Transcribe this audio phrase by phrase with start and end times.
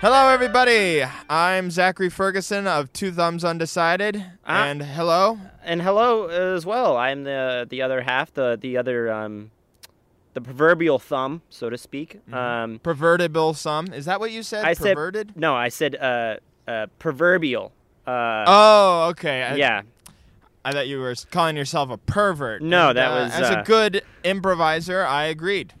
[0.00, 1.02] Hello, everybody.
[1.28, 4.66] I'm Zachary Ferguson of Two Thumbs Undecided, Ah.
[4.66, 5.38] and hello.
[5.64, 6.96] And hello as well.
[6.96, 9.50] I'm the the other half, the the other um,
[10.34, 12.20] the proverbial thumb, so to speak.
[12.32, 13.86] Um, Pervertible some.
[13.92, 14.64] Is that what you said?
[14.64, 15.32] I said Perverted?
[15.36, 16.36] no, I said uh,
[16.68, 17.72] uh, proverbial.
[18.06, 19.42] Uh, Oh, okay.
[19.42, 19.82] I, yeah.
[20.64, 22.60] I thought you were calling yourself a pervert.
[22.60, 25.72] No, And, that was, As a uh, good improviser, I agreed.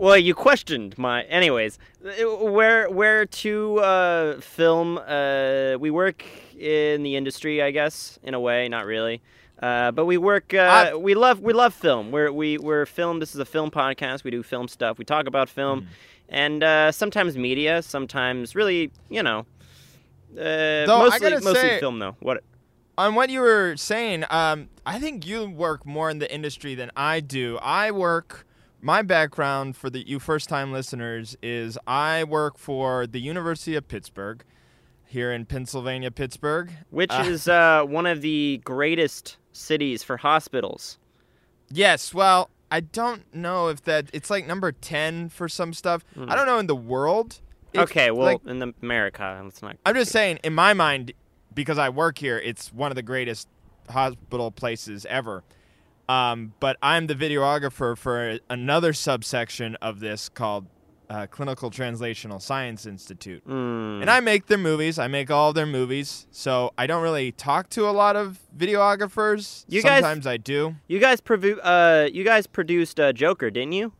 [0.00, 1.24] Well, you questioned my.
[1.24, 4.96] Anyways, uh, where where to uh, film?
[4.96, 6.24] Uh, we work
[6.58, 9.20] in the industry, I guess, in a way, not really.
[9.62, 10.54] Uh, but we work.
[10.54, 10.58] Uh,
[10.92, 12.12] I- we love we love film.
[12.12, 13.20] We're we we're film.
[13.20, 14.24] This is a film podcast.
[14.24, 14.96] We do film stuff.
[14.96, 15.86] We talk about film, Hmm.
[16.30, 17.82] and uh, sometimes media.
[17.82, 19.40] Sometimes really, you know.
[20.32, 22.16] Uh, Though, I mostly, gotta mostly say- film though.
[22.20, 22.42] What?
[22.96, 26.90] On what you were saying, um, I think you work more in the industry than
[26.96, 27.58] I do.
[27.60, 28.46] I work.
[28.82, 33.86] My background for the you first time listeners is I work for the University of
[33.88, 34.42] Pittsburgh,
[35.06, 36.70] here in Pennsylvania, Pittsburgh.
[36.90, 40.98] Which Uh, is uh, one of the greatest cities for hospitals.
[41.68, 46.04] Yes, well, I don't know if that it's like number 10 for some stuff.
[46.16, 47.40] I don't know in the world.
[47.72, 49.76] It's okay, well, like, in the America, let's not.
[49.84, 51.12] I'm just saying in my mind
[51.54, 53.46] because I work here, it's one of the greatest
[53.88, 55.42] hospital places ever.
[56.10, 60.66] Um, but I'm the videographer for another subsection of this called
[61.08, 63.46] uh, Clinical Translational Science Institute.
[63.46, 64.00] Mm.
[64.02, 64.98] And I make their movies.
[64.98, 66.26] I make all their movies.
[66.30, 69.64] So I don't really talk to a lot of videographers.
[69.68, 70.76] You guys- Sometimes I do.
[70.88, 73.92] You guys provu- uh you guys produced uh, Joker, didn't you?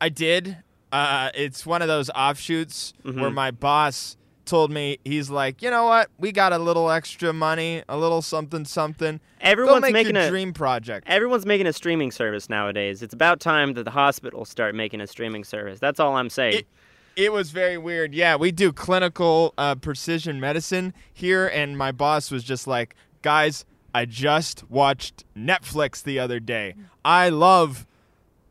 [0.00, 0.58] I did.
[0.92, 3.20] Uh, it's one of those offshoots Mm-hmm.
[3.20, 4.16] where my boss
[4.50, 6.10] told me he's like, you know what?
[6.18, 9.20] We got a little extra money, a little something something.
[9.40, 11.08] Everyone's make making a dream project.
[11.08, 13.00] everyone's making a streaming service nowadays.
[13.00, 15.78] It's about time that the hospitals start making a streaming service.
[15.78, 16.58] That's all I'm saying.
[16.58, 16.66] It,
[17.14, 18.12] it was very weird.
[18.12, 23.64] Yeah, we do clinical uh, precision medicine here, and my boss was just like, guys,
[23.94, 26.74] I just watched Netflix the other day.
[27.04, 27.86] I love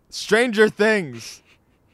[0.09, 1.43] Stranger Things.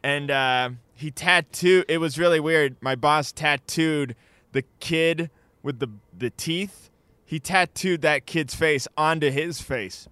[0.04, 0.70] And uh,
[1.06, 2.78] he tattooed, it was really weird.
[2.82, 4.16] My boss tattooed
[4.54, 5.30] the kid
[5.62, 6.90] with the, the teeth.
[7.24, 10.08] He tattooed that kid's face onto his face.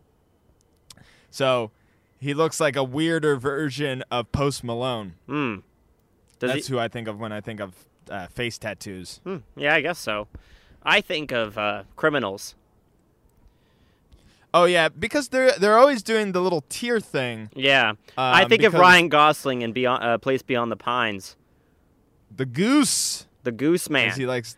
[1.32, 1.72] So
[2.20, 5.16] he looks like a weirder version of Post Malone.
[5.28, 6.74] Does That's he?
[6.76, 7.74] who I think of when I think of
[8.08, 9.20] uh, face tattoos.
[9.24, 10.28] Hmm, yeah, I guess so.
[10.84, 12.54] I think of uh, criminals.
[14.54, 17.50] Oh yeah, because they're they're always doing the little tear thing.
[17.56, 21.36] Yeah, I Um, think of Ryan Gosling in Beyond, uh, Place Beyond the Pines,
[22.36, 24.10] The goose, the Goose Man.
[24.10, 24.56] as he likes,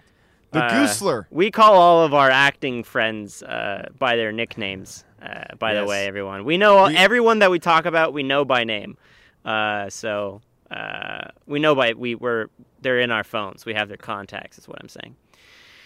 [0.52, 1.26] the Uh, goosler.
[1.30, 5.06] We call all of our acting friends uh, by their nicknames.
[5.22, 8.14] Uh, by the way, everyone, we know We- everyone that we talk about.
[8.14, 8.98] We know by name,
[9.46, 12.50] uh, so uh, we know by we were
[12.82, 13.66] they're in our phones.
[13.66, 14.58] We have their contacts.
[14.58, 15.16] Is what I'm saying.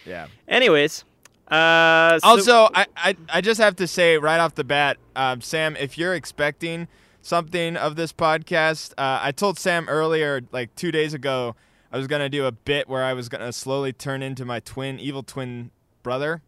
[0.05, 0.27] Yeah.
[0.47, 1.05] Anyways,
[1.49, 5.41] uh, so- Also, I, I I just have to say right off the bat, um,
[5.41, 6.87] Sam, if you're expecting
[7.21, 11.55] something of this podcast, uh, I told Sam earlier, like two days ago,
[11.91, 14.99] I was gonna do a bit where I was gonna slowly turn into my twin,
[14.99, 15.71] evil twin
[16.03, 16.41] brother.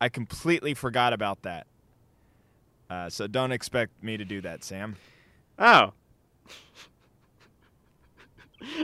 [0.00, 1.66] I completely forgot about that.
[2.90, 4.96] Uh, so don't expect me to do that, Sam.
[5.58, 5.92] oh,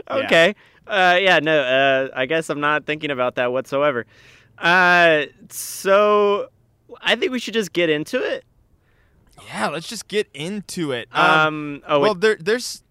[0.09, 0.55] okay,
[0.87, 4.05] uh, yeah, no, uh, I guess I'm not thinking about that whatsoever.
[4.57, 6.49] Uh, so
[7.01, 8.45] I think we should just get into it.
[9.47, 11.07] Yeah, let's just get into it.
[11.11, 12.83] Um, oh, well, there, there's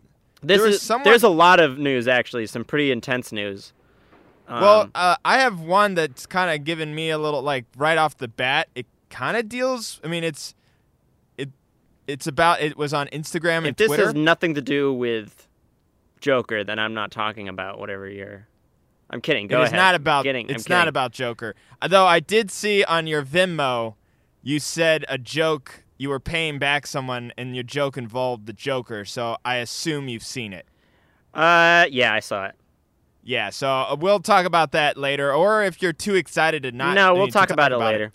[0.42, 3.72] this there is someone- there's a lot of news actually, some pretty intense news.
[4.48, 7.96] well, Um, uh, I have one that's kind of given me a little like right
[7.96, 8.68] off the bat.
[8.74, 10.00] It kind of deals.
[10.04, 10.54] I mean, it's
[11.38, 11.48] it
[12.06, 14.06] it's about it was on Instagram and if this Twitter.
[14.06, 15.46] has nothing to do with
[16.20, 18.46] Joker, then I'm not talking about whatever you're.
[19.12, 19.46] I'm kidding.
[19.46, 19.76] Go it ahead.
[19.76, 20.48] not about Kidding.
[20.48, 21.54] It's not about Joker.
[21.82, 23.94] Although I did see on your Venmo,
[24.42, 25.84] you said a joke.
[25.98, 29.04] You were paying back someone, and your joke involved the Joker.
[29.04, 30.66] So I assume you've seen it.
[31.34, 32.54] Uh, yeah, I saw it.
[33.22, 33.50] Yeah.
[33.50, 36.94] So uh, we'll talk about that later, or if you're too excited to not.
[36.94, 38.12] no, we'll to talk about it later.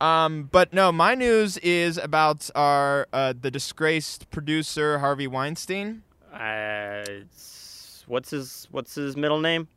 [0.00, 6.02] Um, but no, my news is about our uh, the disgraced producer Harvey Weinstein.
[6.32, 7.04] Uh,
[8.06, 9.68] what's his What's his middle name?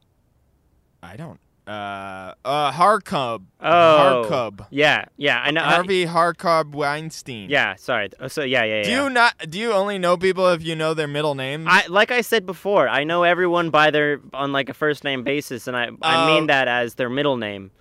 [1.06, 1.40] I don't.
[1.68, 3.44] Uh, uh, Harcub.
[3.60, 4.68] Oh, Harcub.
[4.70, 5.62] Yeah, yeah, I know.
[5.64, 7.50] I- Harvey Harcub Weinstein.
[7.50, 8.10] yeah, sorry.
[8.20, 8.84] Uh, So yeah, yeah, yeah.
[8.84, 9.34] Do you not?
[9.50, 11.66] Do you only know people if you know their middle names?
[11.68, 15.24] I like I said before, I know everyone by their on like a first name
[15.24, 16.28] basis, and I I Oh.
[16.36, 17.72] mean that as their middle name.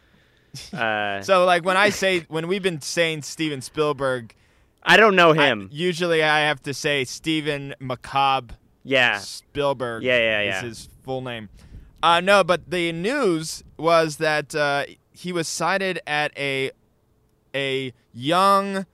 [0.72, 4.34] Uh, so like when I say when we've been saying Steven Spielberg,
[4.84, 5.68] I don't know I- him.
[5.72, 8.54] usually I have to say Steven Macabre
[8.84, 10.02] yeah, Spielberg.
[10.04, 10.56] Yeah, yeah, yeah.
[10.58, 11.48] Is his full name.
[12.04, 16.70] Uh, no, but the news was that uh, he was cited at a
[17.54, 18.84] a young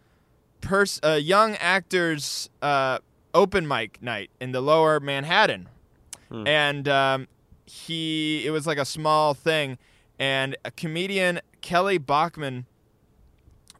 [0.60, 2.98] pers- a young actors uh,
[3.34, 5.68] open mic night in the Lower Manhattan,
[6.28, 6.46] Hmm.
[6.46, 7.26] and um,
[7.66, 9.76] he it was like a small thing,
[10.20, 12.66] and a comedian Kelly Bachman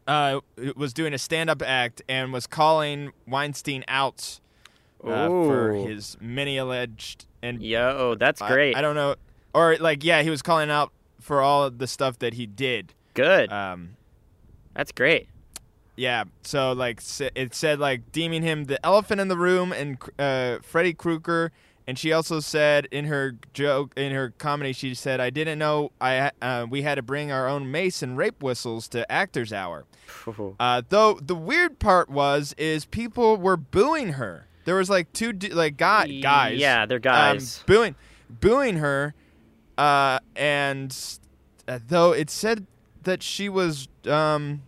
[0.09, 0.41] uh,
[0.75, 4.41] was doing a stand-up act and was calling Weinstein out
[5.05, 8.77] uh, for his many alleged and Yo, that's I- great.
[8.77, 9.17] I, don't know,
[9.55, 12.95] or like yeah, he was calling out for all of the stuff that he did.
[13.15, 13.53] Good.
[13.53, 13.97] Um,
[14.75, 15.29] that's great.
[15.97, 17.01] yeah, so like
[17.35, 21.51] it said like deeming him the elephant in the room and uh, Freddy Krueger,
[21.87, 25.91] and she also said in her joke in her comedy she said I didn't know
[26.01, 29.85] I uh, we had to bring our own mace and rape whistles to Actors Hour.
[30.59, 34.47] Uh, though the weird part was is people were booing her.
[34.71, 36.57] There was like two like guy, guys.
[36.57, 37.65] Yeah, they're um, guys.
[37.67, 37.97] booing,
[38.29, 39.15] booing her,
[39.77, 40.97] uh, and
[41.67, 42.69] uh, though it said
[43.03, 44.63] that she was um,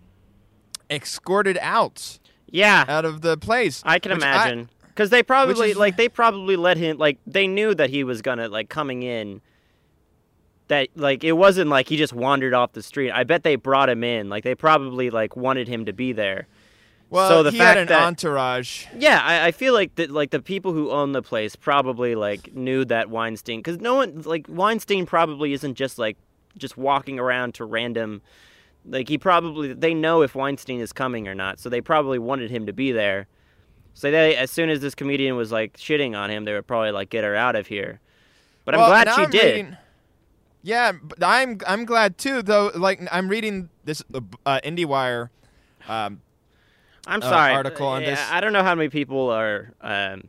[0.91, 2.19] escorted out
[2.51, 3.81] yeah, out of the place.
[3.87, 4.71] I can imagine.
[4.89, 8.23] Because they probably is- like they probably let him like they knew that he was
[8.23, 9.41] gonna like coming in.
[10.67, 13.13] That like it wasn't like he just wandered off the street.
[13.13, 14.29] I bet they brought him in.
[14.29, 16.49] Like they probably like wanted him to be there.
[17.13, 18.87] Well, so the he fact had an that- entourage.
[18.97, 22.55] Yeah, I, I feel like that like the people who own the place probably like
[22.55, 26.17] knew that Weinstein because no one like Weinstein probably isn't just like
[26.59, 28.21] just walking around to random
[28.85, 32.51] like he probably they know if Weinstein is coming or not, so they probably wanted
[32.51, 33.27] him to be there.
[33.95, 36.91] So they as soon as this comedian was like shitting on him, they would probably
[36.93, 38.01] like get her out of here.
[38.65, 39.45] But Well, I'm glad she I'm did.
[39.57, 39.77] reading-
[40.65, 42.41] yeah, but I'm I'm glad too.
[42.43, 44.03] Though, like I'm reading this
[44.47, 45.29] uh, IndieWire.
[45.89, 46.21] Um,
[47.07, 47.53] I'm uh, sorry.
[47.55, 48.21] article on this.
[48.31, 49.73] I don't know how many people are.
[49.81, 50.29] Um,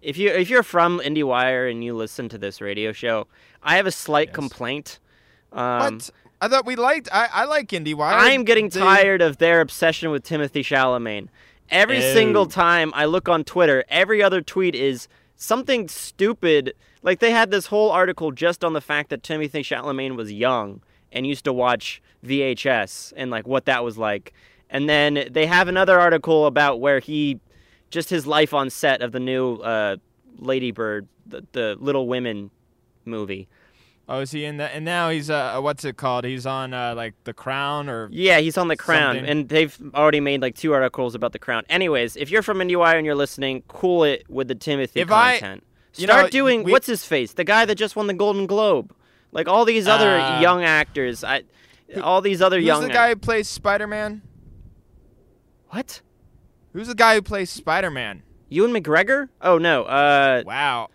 [0.00, 3.26] if you if you're from IndieWire and you listen to this radio show,
[3.62, 4.34] I have a slight Yes.
[4.34, 4.98] complaint.
[5.52, 6.10] Um, what?
[6.40, 7.08] I thought we liked.
[7.12, 8.12] I, I like IndieWire.
[8.12, 11.28] I'm getting They- tired of their obsession with Timothy Chalamet.
[11.70, 15.06] Every single time I look on Twitter, every other tweet is
[15.36, 16.72] something stupid.
[17.02, 20.80] Like they had this whole article just on the fact that Timothy Chalamet was young
[21.12, 24.32] and used to watch VHS and like what that was like.
[24.70, 27.40] And then they have another article about where he
[27.90, 29.96] just his life on set of the new uh,
[30.38, 32.50] Lady Bird, the, the Little Women
[33.04, 33.48] movie.
[34.10, 34.72] Oh, is he in that?
[34.74, 36.24] And now he's uh, what's it called?
[36.24, 39.30] He's on uh, like The Crown or Yeah, he's on the Crown, Something.
[39.30, 41.64] and they've already made like two articles about the Crown.
[41.68, 45.62] Anyways, if you're from IndieWire and you're listening, cool it with the Timothy If content.
[45.96, 48.46] you Start know, doing we- what's his face, the guy that just won the Golden
[48.46, 48.94] Globe,
[49.32, 51.22] like all these other Uh, young actors.
[51.22, 51.42] I,
[52.02, 52.82] all these other who's young.
[52.82, 54.22] the guy who plays Spider Man?
[55.78, 56.00] What?
[56.72, 58.22] Who's the guy who plays Spider Man?
[58.48, 59.28] Ewan McGregor?
[59.40, 59.84] Oh no.
[59.84, 60.88] Uh, Wow.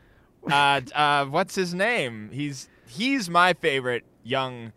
[0.50, 2.30] uh, uh, what's his name?
[2.34, 4.74] He's he's my favorite young,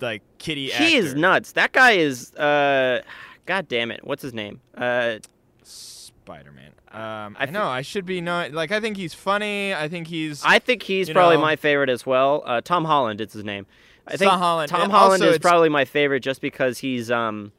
[0.00, 0.70] like kitty.
[0.70, 1.52] he is nuts.
[1.52, 2.34] That guy is.
[2.34, 3.02] Uh,
[3.46, 4.00] God damn it.
[4.04, 4.60] What's his name?
[4.76, 5.18] Uh,
[5.62, 6.72] Spider Man.
[6.90, 8.52] Um, I I, know I should be knowing.
[8.54, 9.72] Like I think he's funny.
[9.74, 10.42] I think he's.
[10.44, 12.42] I think he's probably know- my favorite as well.
[12.44, 13.66] Uh, Tom Holland, it's his name.
[14.08, 14.68] I Tom think Holland.
[14.70, 17.52] Tom Holland is probably my favorite just because he's um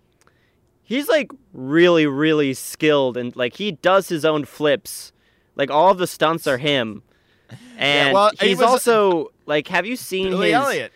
[0.87, 5.11] he's like really really skilled and like he does his own flips.
[5.55, 7.03] Like all of the stunts are him.
[7.77, 10.91] And well, he he's was- also like have you seen Billy his Elliot.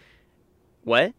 [0.83, 1.13] What?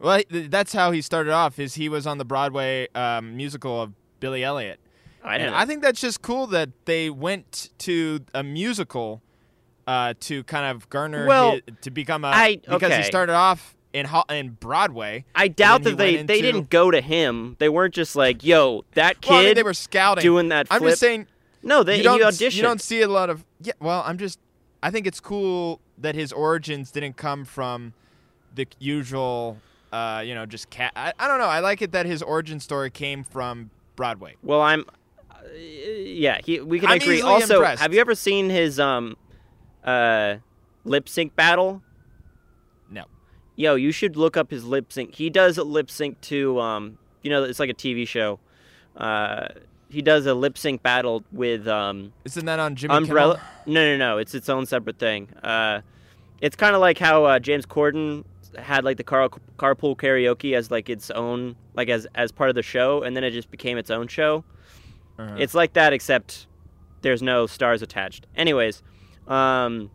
[0.00, 1.58] Well, that's how he started off.
[1.58, 4.80] Is he was on the Broadway um, musical of Billy Elliot.
[5.22, 5.58] I don't And know.
[5.60, 9.22] I think that's just cool that they went to a musical
[9.86, 13.75] uh, to kind of garner Well, his, to become a I- because he started off
[13.96, 15.24] in in Broadway.
[15.34, 17.56] I doubt that they, went they didn't go to him.
[17.58, 20.22] They weren't just like, "Yo, that kid Well, I mean, they were scouting.
[20.22, 21.26] doing that flip." I'm just saying
[21.62, 22.54] no, they you don't auditioned.
[22.54, 23.72] you don't see a lot of yeah.
[23.80, 24.38] Well, I'm just
[24.82, 27.94] I think it's cool that his origins didn't come from
[28.54, 29.58] the usual.
[29.92, 30.92] Uh, you know, just cat.
[30.94, 31.46] I, I don't know.
[31.46, 34.36] I like it that his origin story came from Broadway.
[34.42, 34.84] Well, I'm.
[35.30, 37.22] Uh, yeah, he, we can I'm agree.
[37.22, 37.80] Also, impressed.
[37.82, 39.16] have you ever seen his um,
[39.84, 40.36] uh,
[40.84, 41.82] lip sync battle?
[43.56, 45.14] Yo, you should look up his lip sync.
[45.14, 48.38] He does a lip sync to um, you know, it's like a TV show.
[48.96, 49.48] Uh,
[49.88, 53.34] he does a lip sync battle with um, Isn't that on Jimmy Umbrella.
[53.64, 53.74] Kimmel?
[53.74, 54.18] No, no, no.
[54.18, 55.28] It's its own separate thing.
[55.42, 55.80] Uh,
[56.40, 58.24] it's kind of like how uh, James Corden
[58.58, 62.54] had like the car- carpool karaoke as like its own, like as as part of
[62.54, 64.44] the show, and then it just became its own show.
[65.18, 65.36] Uh-huh.
[65.38, 66.46] It's like that, except
[67.02, 68.26] there's no stars attached.
[68.36, 68.82] Anyways,
[69.26, 69.90] um,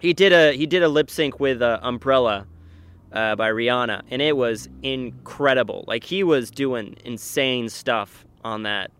[0.00, 2.46] he did a he did a lip sync with uh, Umbrella
[3.12, 5.84] uh, by Rihanna, and it was incredible.
[5.86, 8.90] Like he was doing insane stuff on that.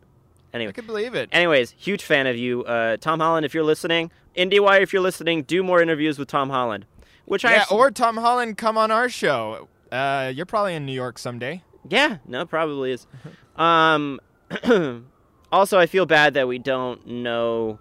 [0.54, 1.28] Anyway, I can believe it.
[1.32, 3.44] anyways, huge fan of you, uh, Tom Holland.
[3.44, 6.86] If you're listening, IndieWire, if you're listening, do more interviews with Tom Holland.
[7.26, 9.68] Which I yeah, actually- or Tom Holland come on our show.
[9.92, 11.62] Uh, you're probably in New York someday.
[11.88, 13.06] Yeah, no, probably is.
[13.56, 14.18] um,
[15.52, 17.78] also, I feel bad that we don't know.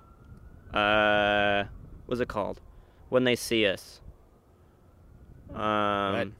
[0.73, 1.65] Uh,
[2.07, 2.59] what's it called?
[3.09, 4.01] When they see us.
[5.53, 6.33] Um,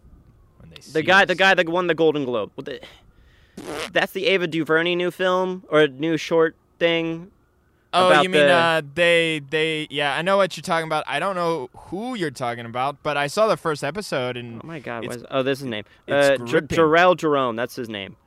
[0.59, 2.51] when they see the guy, the guy that won the Golden Globe.
[3.91, 7.31] That's the Ava DuVernay new film or new short thing.
[7.93, 11.05] Oh, you mean the- uh, they they yeah, I know what you're talking about.
[11.07, 14.67] I don't know who you're talking about, but I saw the first episode and Oh
[14.67, 15.09] my God!
[15.09, 15.85] Is, oh, this is his name.
[16.09, 17.55] Uh, J- Jharrel Jerome.
[17.55, 18.17] That's his name.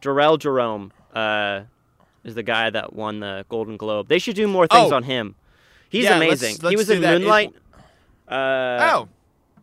[0.00, 0.92] Jharrel Jerome.
[1.12, 1.62] Uh,
[2.22, 4.06] is the guy that won the Golden Globe.
[4.08, 4.96] They should do more things Oh.
[4.96, 5.34] on him.
[5.88, 6.56] He's Yeah, let's- amazing.
[6.60, 7.14] he let's was in that.
[7.14, 7.54] It- Moonlight.
[8.28, 9.08] Uh, oh,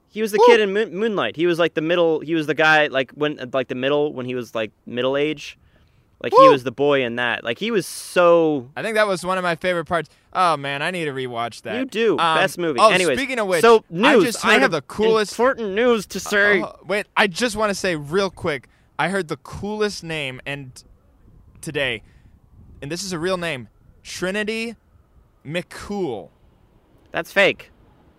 [0.09, 0.45] He was the Woo.
[0.47, 1.35] kid in Moon- Moonlight.
[1.35, 2.19] He was like the middle.
[2.21, 5.57] He was the guy like when like the middle when he was like middle age.
[6.21, 7.43] Like he was the boy in that.
[7.43, 8.69] Like he was so.
[8.77, 10.09] I think that was one of my favorite parts.
[10.31, 11.75] Oh man, I need to rewatch that.
[11.77, 12.79] You do Um, best movie.
[12.79, 13.83] Oh, Anyways, speaking of which, so I
[14.15, 14.23] news.
[14.23, 15.33] just heard of have the coolest.
[15.33, 16.61] important news to say.
[16.61, 18.69] Oh, wait, I just want to say real quick.
[18.97, 20.81] I heard the coolest name and
[21.59, 22.03] today,
[22.81, 23.67] and this is a real name,
[24.01, 24.77] Trinity
[25.45, 26.29] McCool.
[27.11, 27.69] That's fake.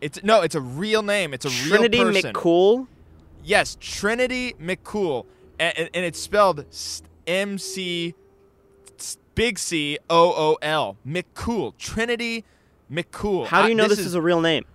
[0.04, 1.32] It's no, it's a real name.
[1.32, 2.34] It's a Trinity real person.
[2.34, 2.86] Trinity McCool.
[3.42, 5.24] Yes, Trinity McCool,
[5.58, 6.66] and, and, and it's spelled
[7.26, 8.14] M C
[9.34, 11.72] big C O O L McCool.
[11.78, 12.44] Trinity
[12.92, 13.46] McCool.
[13.46, 14.66] How do you know this, is, a real name?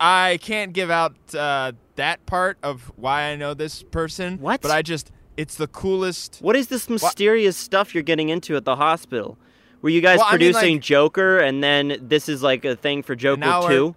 [0.00, 4.38] I can't give out uh, that part of why I know this person.
[4.38, 4.60] What?
[4.60, 6.38] But I just, it's the coolest.
[6.40, 9.38] What is this mysterious stuff you're getting into at the hospital?
[9.82, 12.74] Were you guys Well, I mean, producing like- Joker, and then this is like a
[12.74, 13.96] thing for Joker now we're- two?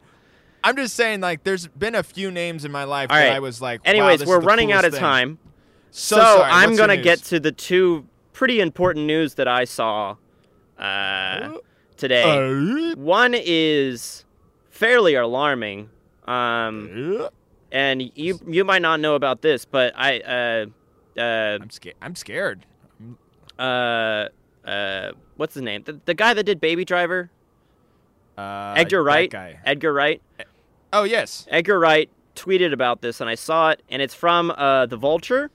[0.64, 3.36] I'm just saying, like, there's been a few names in my life All that right.
[3.36, 5.00] I was like, wow, Anyways, this we're running out of thing.
[5.02, 5.40] time.
[5.92, 10.16] So, So, I'm gonna get to the two pretty important news that I saw
[10.78, 11.58] uh,
[11.98, 12.24] today.
[12.92, 14.24] Uh, One is
[14.70, 15.90] fairly alarming,
[16.28, 17.28] um, uh,
[17.72, 20.66] and you you might not know about this, but I uh,
[21.20, 21.96] uh, I'm scared.
[22.02, 22.66] I'm scared.
[23.60, 24.28] uh,
[24.66, 25.84] uh, what's his name?
[25.84, 27.30] The, the guy that did Baby Driver,
[28.38, 29.34] Uh, Edgar Wright.
[29.66, 30.22] Edgar Wright.
[30.94, 31.48] Oh yes.
[31.50, 35.50] Edgar Wright tweeted about this, and I saw it, and it's from uh, The Vulture.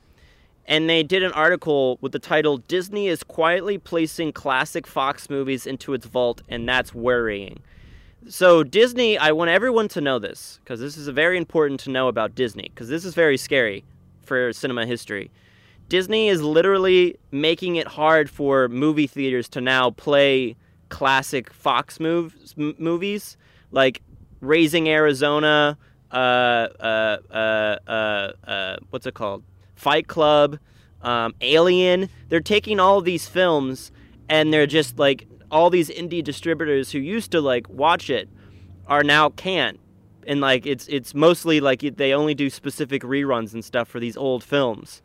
[0.68, 5.64] And they did an article with the title Disney is quietly placing classic Fox movies
[5.66, 7.60] into its vault, and that's worrying.
[8.28, 12.08] So, Disney, I want everyone to know this, because this is very important to know
[12.08, 13.84] about Disney, because this is very scary
[14.24, 15.30] for cinema history.
[15.88, 20.56] Disney is literally making it hard for movie theaters to now play
[20.88, 23.36] classic Fox movies
[23.70, 24.02] like
[24.40, 25.78] Raising Arizona,
[26.10, 29.42] uh, uh, uh, uh, uh, what's it called?
[29.74, 30.58] Fight Club,
[31.02, 32.08] um, Alien.
[32.28, 33.92] They're taking all these films
[34.28, 38.28] and they're just like all these indie distributors who used to like watch it
[38.86, 39.80] are now can't.
[40.26, 44.16] And like it's it's mostly like they only do specific reruns and stuff for these
[44.16, 45.02] old films.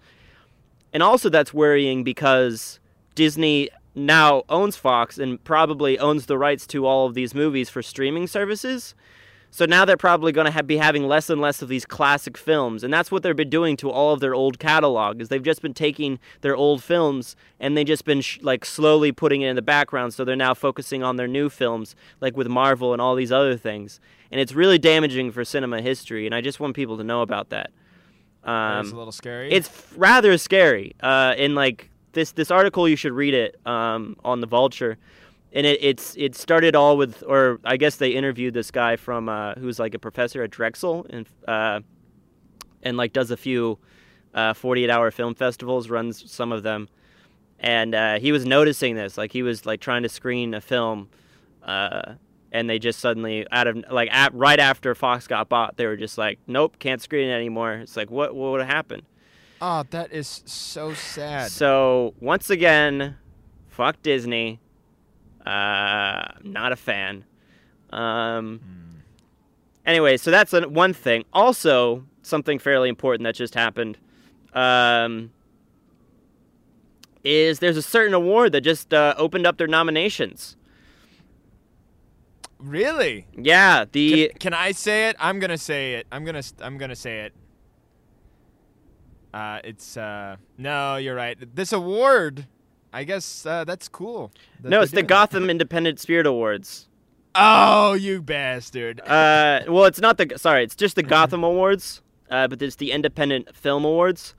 [0.93, 2.79] And also that's worrying because
[3.15, 7.81] Disney now owns Fox and probably owns the rights to all of these movies for
[7.81, 8.95] streaming services.
[9.53, 12.85] So now they're probably going to be having less and less of these classic films,
[12.85, 15.19] and that's what they've been doing to all of their old catalog.
[15.21, 19.11] Is they've just been taking their old films and they've just been sh- like slowly
[19.11, 20.13] putting it in the background.
[20.13, 23.57] So they're now focusing on their new films, like with Marvel and all these other
[23.57, 23.99] things,
[24.31, 26.25] and it's really damaging for cinema history.
[26.25, 27.71] And I just want people to know about that.
[28.43, 29.51] Um, a little scary.
[29.51, 30.95] it's f- rather scary.
[31.03, 34.97] Uh, and like this this article, you should read it um, on the Vulture.
[35.53, 39.27] And it, it's it started all with, or I guess they interviewed this guy from
[39.27, 41.81] uh, who's like a professor at Drexel and uh,
[42.83, 43.77] and like does a few
[44.33, 46.87] uh, 48 hour film festivals, runs some of them,
[47.59, 49.17] and uh, he was noticing this.
[49.17, 51.09] Like he was like trying to screen a film,
[51.63, 52.13] uh,
[52.53, 55.97] and they just suddenly out of like at, right after Fox got bought, they were
[55.97, 57.73] just like, nope, can't screen it anymore.
[57.73, 59.05] It's like what what would happen?
[59.61, 61.51] oh, that is so sad.
[61.51, 63.17] So once again,
[63.69, 64.59] fuck Disney.
[65.45, 67.25] Uh, not a fan.
[67.91, 68.61] Um.
[69.85, 71.25] Anyway, so that's one thing.
[71.33, 73.97] Also, something fairly important that just happened.
[74.53, 75.31] Um.
[77.23, 80.57] Is there's a certain award that just uh, opened up their nominations?
[82.61, 83.25] really?
[83.37, 85.15] Yeah, the Can, can I say it?
[85.19, 86.07] I'm gonna say it.
[86.11, 86.43] I'm gonna.
[86.61, 87.33] I'm gonna say it.
[89.33, 90.37] Uh, it's uh.
[90.57, 91.37] No, you're right.
[91.55, 92.47] This award.
[92.93, 94.31] I guess uh, that's cool.
[94.61, 95.03] that no, it's the.
[95.03, 96.87] Gotham Independent Spirit Awards.
[97.33, 98.99] Oh, you bastard!
[99.01, 102.91] Uh, well, it's not the sorry, it's just the Gotham Awards, uh, but it's the
[102.91, 104.35] Independent Film Awards.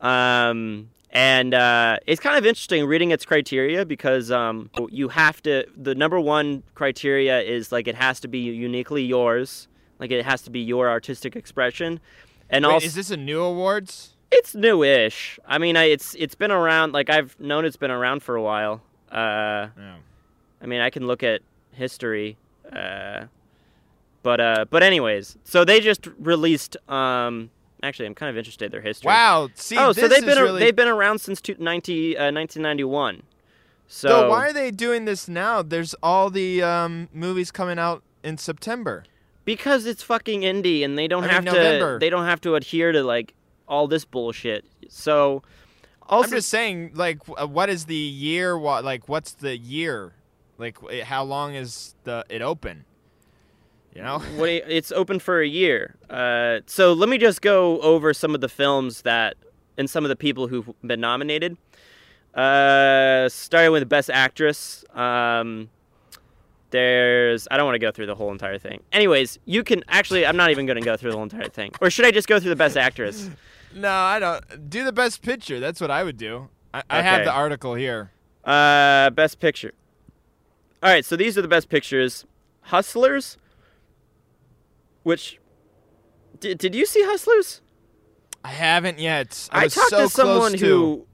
[0.00, 5.66] Um, and uh, it's kind of interesting reading its criteria because um, you have to.
[5.76, 9.68] The number one criteria is like it has to be uniquely yours,
[10.00, 12.00] like it has to be your artistic expression,
[12.50, 14.15] and Wait, also is this a new awards?
[14.30, 15.38] It's newish.
[15.46, 16.92] I mean, I, it's it's been around.
[16.92, 18.82] Like I've known it's been around for a while.
[19.10, 19.96] Uh, No.
[20.60, 21.42] I mean, I can look at
[21.72, 22.36] history,
[22.72, 23.24] uh,
[24.22, 26.76] but uh, but anyways, so they just released.
[26.88, 27.50] Um,
[27.82, 29.08] actually, I'm kind of interested in their history.
[29.08, 29.48] Wow.
[29.54, 30.60] See, oh, so they've been really...
[30.60, 33.22] they've been around since two, 90, uh, 1991.
[33.86, 35.62] So So why are they doing this now?
[35.62, 39.04] There's all the um, movies coming out in September.
[39.44, 41.98] because it's fucking indie and they don't I mean, have November.
[41.98, 43.34] to they don't have to adhere to like
[43.68, 44.64] all this bullshit.
[44.88, 45.42] So
[46.02, 48.58] also I'm just saying, like, uh, what is the year?
[48.58, 50.12] What, like, what's the year?
[50.58, 52.84] Like, how long is the it open?
[53.94, 54.18] You know?
[54.36, 55.96] what you- it's open for a year.
[56.10, 59.36] Uh, so let me just go over some of the films that
[59.78, 61.56] and some of the people who've been nominated.
[62.34, 64.84] Uh, starting with Best Actress.
[64.94, 65.70] Um,
[66.70, 68.82] there's I don't want to go through the whole entire thing.
[68.92, 71.70] Anyways, you can actually I'm not even going to go through the whole entire thing.
[71.80, 73.30] Or should I just go through the Best Actress?
[73.76, 74.70] No, I don't.
[74.70, 75.60] Do the best picture.
[75.60, 76.48] That's what I would do.
[76.72, 78.10] I, I have the article here.
[78.42, 79.74] Uh, best picture.
[80.82, 82.24] All right, so these are the best pictures.
[82.62, 83.36] Hustlers.
[85.02, 85.38] Which
[86.40, 87.60] did, did you see Hustlers?
[88.42, 89.48] I haven't yet.
[89.52, 90.66] I, I, was talked so to someone close to.
[90.66, 91.06] who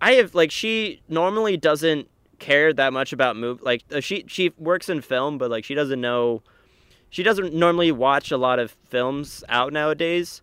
[0.00, 4.50] I have like she normally doesn't care that much about move like uh, she she
[4.58, 6.42] works in film but like she doesn't know
[7.08, 10.42] she doesn't normally watch a lot of films out nowadays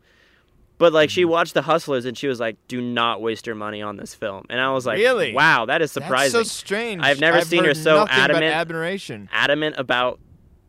[0.79, 1.13] but like Mm-hmm.
[1.13, 4.15] she watched the hustlers and she was like do not waste your money on this
[4.15, 5.33] film and i was like Really?
[5.33, 7.03] wow that is surprising." That's so strange.
[7.03, 8.45] I've never seen her so adamant.
[8.45, 9.29] admiration.
[9.31, 10.19] adamant about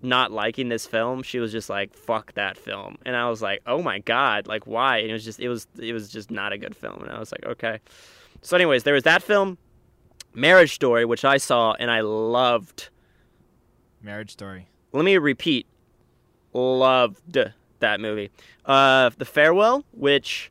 [0.02, 3.60] not liking this film she was just like fuck that film and i was like
[3.66, 6.52] oh my god like why and it was just it was it was just not
[6.54, 7.78] a good film and i was like okay
[8.40, 9.58] so anyways there was that film
[10.32, 12.88] marriage story which i saw and i loved
[14.02, 14.66] Marriage Story.
[14.92, 15.66] let me repeat
[16.54, 17.36] loved
[17.80, 18.30] that movie.
[18.64, 20.50] Uh the farewell which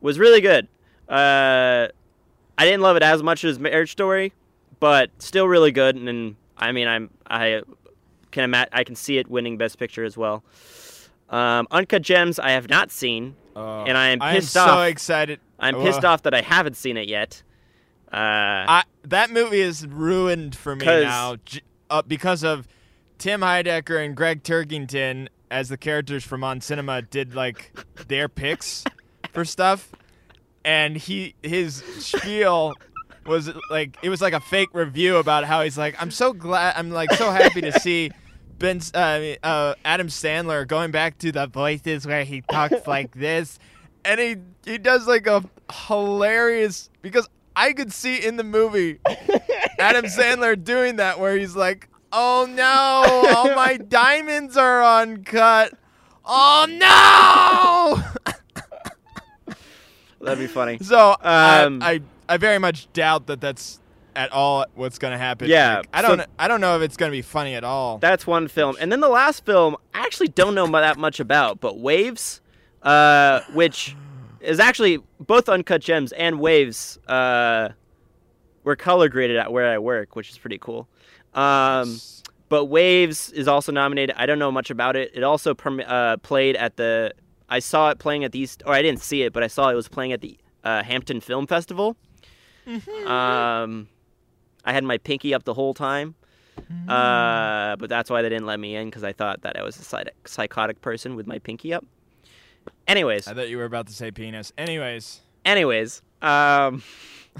[0.00, 0.68] was really good.
[1.08, 1.88] Uh
[2.60, 4.32] i didn't love it as much as marriage story
[4.80, 7.62] but still really good and, and i mean i'm i
[8.32, 10.42] can ima- i can see it winning best picture as well.
[11.30, 14.82] Um uncut gems i have not seen Oh, And I am pissed I am so
[14.82, 15.40] excited.
[15.58, 17.42] i'm pissed off that i haven't seen it yet.
[18.12, 21.36] Uh I, that movie is ruined for me now
[21.90, 22.66] uh, because of
[23.18, 27.72] Tim Heidecker and Gregg Turkington as the characters from On Cinema did like
[28.08, 28.84] their picks
[29.32, 29.92] for stuff,
[30.64, 32.74] and he his spiel
[33.26, 36.74] was like it was like a fake review about how he's like I'm so glad
[36.76, 38.10] I'm like so happy to see.
[38.58, 43.56] Ben, uh, uh, Adam Sandler going back to the voices where he talks like this,
[44.04, 45.44] and he he does like a
[45.86, 48.98] hilarious because I could see in the movie
[49.78, 55.72] Adam Sandler doing that where he's like, "Oh no, all my diamonds are uncut.
[56.24, 58.34] Oh no!"
[60.20, 63.80] that'd be funny so Um, I, I I very much doubt that that's
[64.14, 65.48] at all what's gonna happen.
[65.48, 67.98] Yeah, Like, I don't I don't know if it's gonna be funny at all.
[67.98, 68.76] That's one film.
[68.80, 72.40] And then the last film, I actually don't know that much about, but Waves,
[72.82, 73.96] uh, which
[74.40, 77.70] is actually both Uncut Gems and Waves uh,
[78.64, 80.88] were color graded at where I work, which is pretty cool.
[81.38, 82.00] Um,
[82.48, 84.14] but Waves is also nominated.
[84.18, 85.10] I don't know much about it.
[85.14, 87.12] It also perm- uh, played at the.
[87.48, 89.68] I saw it playing at the East, or I didn't see it, but I saw
[89.68, 91.96] it was playing at the uh, Hampton Film Festival.
[93.06, 93.88] Um,
[94.64, 96.14] I had my pinky up the whole time.
[96.88, 99.78] Uh, but that's why they didn't let me in because I thought that I was
[99.78, 101.84] a psych- psychotic person with my pinky up.
[102.86, 104.52] Anyways, I thought you were about to say penis.
[104.58, 106.82] Anyways, anyways, um,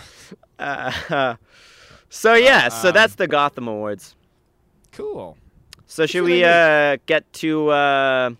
[0.58, 1.34] uh,
[2.08, 4.14] so yeah, so Um, that's the Gotham Awards.
[4.92, 5.36] cool.
[5.86, 8.30] So should we uh, get to uh,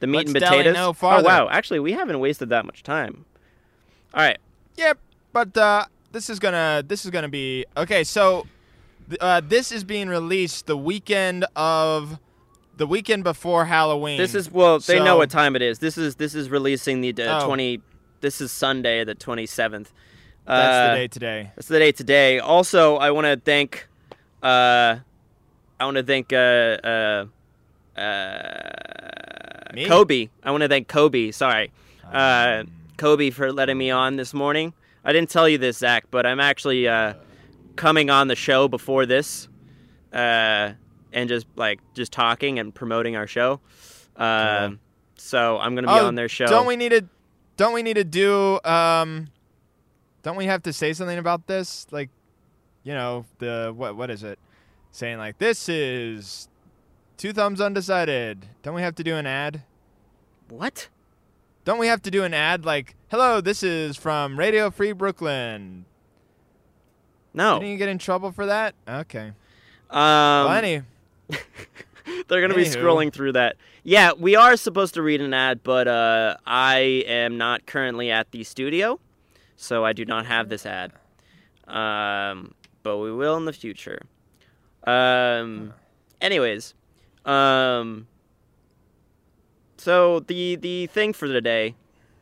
[0.00, 0.74] the meat Let's and potatoes?
[0.74, 3.24] no oh wow, actually we haven't wasted that much time.
[4.14, 4.38] All right,
[4.76, 4.98] Yep,
[5.32, 8.04] but uh, this is gonna this is gonna be okay.
[8.04, 8.46] So,
[9.20, 12.18] uh, this is being released the weekend of
[12.76, 14.18] the weekend before Halloween.
[14.18, 15.80] this is well they know what time it is.
[15.80, 17.46] This is this is releasing the uh, Oh.
[17.46, 17.80] twenty.
[18.20, 19.92] This is Sunday the twenty seventh.
[20.48, 21.50] That's uh, the day today.
[21.56, 22.38] That's the day today.
[22.38, 23.88] Also, I want to thank,
[24.42, 24.96] uh,
[25.78, 26.36] I want to thank uh,
[27.96, 29.86] uh, uh?
[29.86, 30.28] Kobe.
[30.42, 31.30] I want to thank Kobe.
[31.30, 31.70] Sorry,
[32.04, 34.72] uh, Um, Kobe for letting me on this morning.
[35.04, 37.14] I didn't tell you this, Zach, but I'm actually uh,
[37.76, 39.48] coming on the show before this,
[40.12, 40.72] uh,
[41.12, 43.60] and just like just talking and promoting our show.
[44.16, 44.70] Uh.
[45.20, 46.46] So I'm gonna be oh, on their show.
[46.46, 47.04] Don't we need to?
[47.56, 49.28] Don't we need to do um,
[50.22, 51.86] don't we have to say something about this?
[51.90, 52.10] Like,
[52.82, 54.38] you know, the what what is it?
[54.90, 56.48] Saying like this is
[57.16, 58.46] two thumbs undecided.
[58.62, 59.62] Don't we have to do an ad?
[60.48, 60.88] What?
[61.64, 65.84] Don't we have to do an ad like, "Hello, this is from Radio Free Brooklyn."
[67.34, 67.58] No.
[67.58, 68.74] Didn't you get in trouble for that?
[68.88, 69.32] Okay.
[69.90, 69.96] Um,
[70.46, 70.82] well, any
[72.28, 73.56] they're gonna be scrolling through that.
[73.84, 78.30] Yeah, we are supposed to read an ad, but uh, I am not currently at
[78.32, 78.98] the studio,
[79.58, 80.92] so I do not have this ad.
[81.66, 84.00] Um, but we will in the future.
[84.84, 85.74] Um,
[86.22, 86.72] anyways,
[87.26, 88.06] um,
[89.76, 91.74] so the the thing for today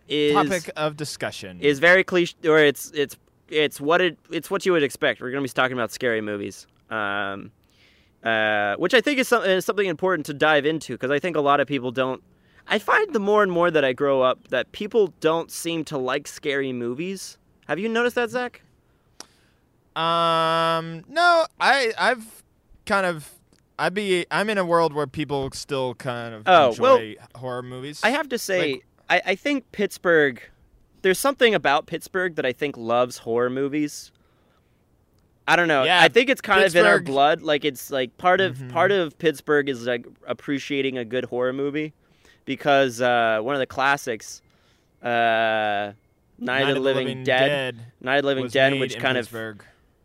[0.08, 1.60] is topic of discussion.
[1.60, 3.16] is very cliche, or it's it's
[3.48, 5.20] it's what it it's what you would expect.
[5.20, 7.52] We're gonna be talking about scary movies, um,
[8.24, 11.36] uh, which I think is, some, is something important to dive into because I think
[11.36, 12.22] a lot of people don't.
[12.68, 15.98] I find the more and more that I grow up that people don't seem to
[15.98, 17.38] like scary movies.
[17.68, 18.62] Have you noticed that, Zach?
[19.94, 22.42] Um, no, I I've
[22.84, 23.32] kind of
[23.78, 27.62] I'd be I'm in a world where people still kind of Oh, well, enjoy horror
[27.62, 28.00] movies.
[28.04, 30.42] I have to say, Like- I, I think Pittsburgh.
[31.02, 34.10] There's something about Pittsburgh that I think loves horror movies.
[35.46, 35.84] I don't know.
[35.84, 37.40] Yeah, I think it's kind of in our blood.
[37.42, 38.72] Like it's like part of Mhm.
[38.72, 41.94] part of Pittsburgh is like appreciating a good horror movie,
[42.46, 44.40] because uh, one of the classics,
[45.02, 45.92] uh,
[46.38, 49.30] Night, of the Living, Dead, Night of the Living Dead, which in kind of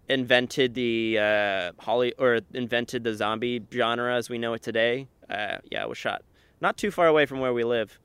[0.09, 5.07] invented the uh, Holly or invented the zombie genre as we know it today.
[5.29, 6.23] Uh, yeah, it was shot
[6.61, 7.99] not too far away from where we live,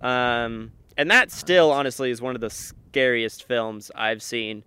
[0.00, 4.64] um, and that still honestly is one of the scariest films I've seen.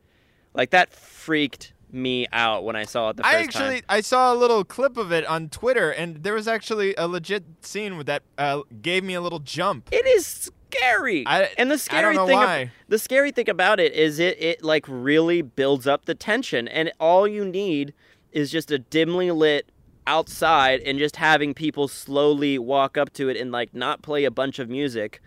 [0.53, 3.85] Like that freaked me out when I saw it the first I actually time.
[3.89, 7.43] I saw a little clip of it on Twitter, and there was actually a legit
[7.61, 9.89] scene with that uh, gave me a little jump.
[9.91, 12.37] It is scary, I- and the scary don't know thing.
[12.67, 16.67] ab- the scary thing about it is it it like really builds up the tension,
[16.67, 17.93] and all you need
[18.31, 19.71] is just a dimly lit
[20.07, 24.29] outside and just having people slowly walk up to it and like not play a
[24.29, 25.19] bunch of music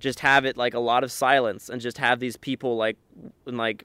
[0.00, 2.98] just have it like a lot of silence and just have these people like
[3.46, 3.84] and like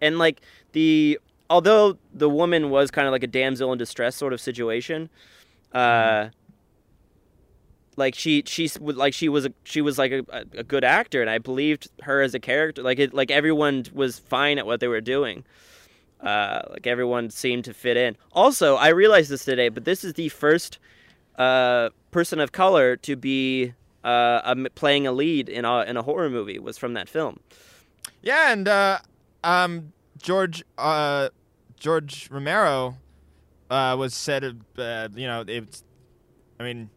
[0.00, 0.40] and like
[0.72, 1.16] the
[1.50, 5.08] although the woman was kind of like a damsel in distress sort of situation
[5.72, 6.28] uh
[7.96, 10.24] like she she's like she was a she was like a,
[10.56, 14.18] a good actor and i believed her as a character like it like everyone was
[14.18, 15.44] fine at what they were doing.
[16.20, 18.16] Uh like everyone seemed to fit in.
[18.32, 20.78] Also i realized this today but this is the first
[21.38, 23.72] uh person of color to be
[24.04, 27.40] uh um, playing a lead in a in a horror movie was from that film.
[28.22, 28.98] Yeah, and uh,
[29.42, 31.28] um, George uh,
[31.78, 32.96] George Romero
[33.70, 35.84] uh, was said, uh, you know, it's.
[36.58, 36.90] I mean,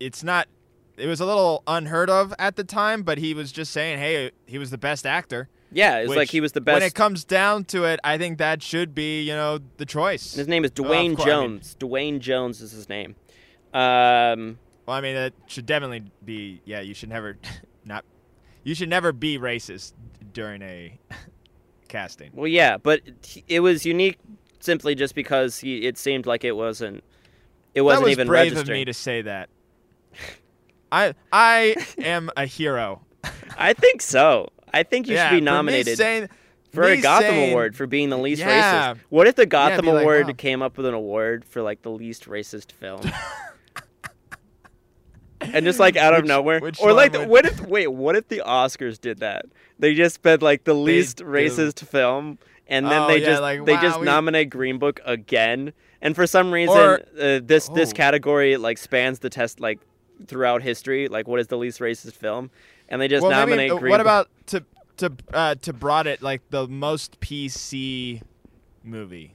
[0.00, 0.48] it's not.
[0.96, 4.30] It was a little unheard of at the time, but he was just saying, "Hey,
[4.46, 6.74] he was the best actor." yeah it's like he was the best.
[6.74, 10.34] When it comes down to it, I think that should be, you know, the choice.
[10.34, 13.16] his name is duane course, I mean- jones duane jones is his name
[13.72, 16.60] um Well, I mean, that should definitely be.
[16.64, 17.38] Yeah, you should never,
[17.84, 18.04] not.
[18.64, 19.94] You should never be racist
[20.32, 20.98] during a
[21.92, 22.30] casting.
[22.34, 23.02] Well, yeah, but
[23.46, 24.18] it was unique
[24.60, 27.04] simply just because he, it seemed like it wasn't.
[27.74, 28.76] It wasn't that was even brave registering.
[28.76, 29.48] of me to say that.
[30.92, 33.02] I I am a hero.
[33.56, 34.48] I think so.
[34.74, 36.28] I think you yeah, should be for nominated saying-
[36.72, 38.94] for, a Gotham saying- Award for being the least Yeah.
[38.94, 39.00] racist.
[39.10, 40.32] What if the Gotham like, Award wow.
[40.32, 43.02] came up with an award for like the least racist film?
[45.52, 47.60] and just like out of nowhere, which or like, would- what if?
[47.66, 49.46] Wait, what if the Oscars did that?
[49.78, 53.64] They just spent like the least racist film, and then Oh, they yeah, just like,
[53.64, 55.72] they wow, just we- nominate Green Book again.
[56.00, 57.94] And for some reason, Or- uh, this this Oh.
[57.94, 59.78] category like spans the test like
[60.26, 61.08] throughout history.
[61.08, 62.50] Like, what is the least racist film?
[62.88, 64.04] And they just well, nominate maybe, uh, Green what Book.
[64.04, 64.64] about to
[64.98, 68.20] to uh, to broad it like the most PC
[68.84, 69.34] movie?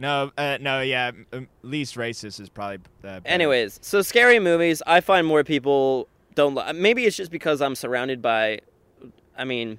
[0.00, 1.10] No, uh, no, yeah,
[1.62, 2.78] least racist is probably.
[3.04, 3.22] Uh, better.
[3.26, 6.54] Anyways, so scary movies, I find more people don't.
[6.54, 8.60] Li- Maybe it's just because I'm surrounded by,
[9.36, 9.78] I mean,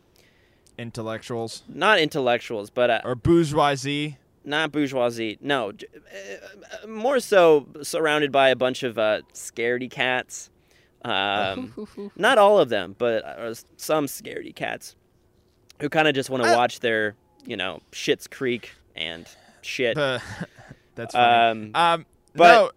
[0.78, 4.18] intellectuals not intellectuals, but uh, or bourgeoisie.
[4.44, 5.38] not bourgeoisie.
[5.42, 10.50] No, uh, uh, more so surrounded by a bunch of uh, scaredy cats.
[11.04, 11.74] Um,
[12.16, 14.96] not all of them, but uh, some scaredy cats
[15.80, 19.26] who kind of just want to Uh, watch their, you know, Schitt's Creek and
[19.62, 19.96] shit.
[20.96, 21.72] That's funny.
[21.72, 22.72] Um, Um, but no,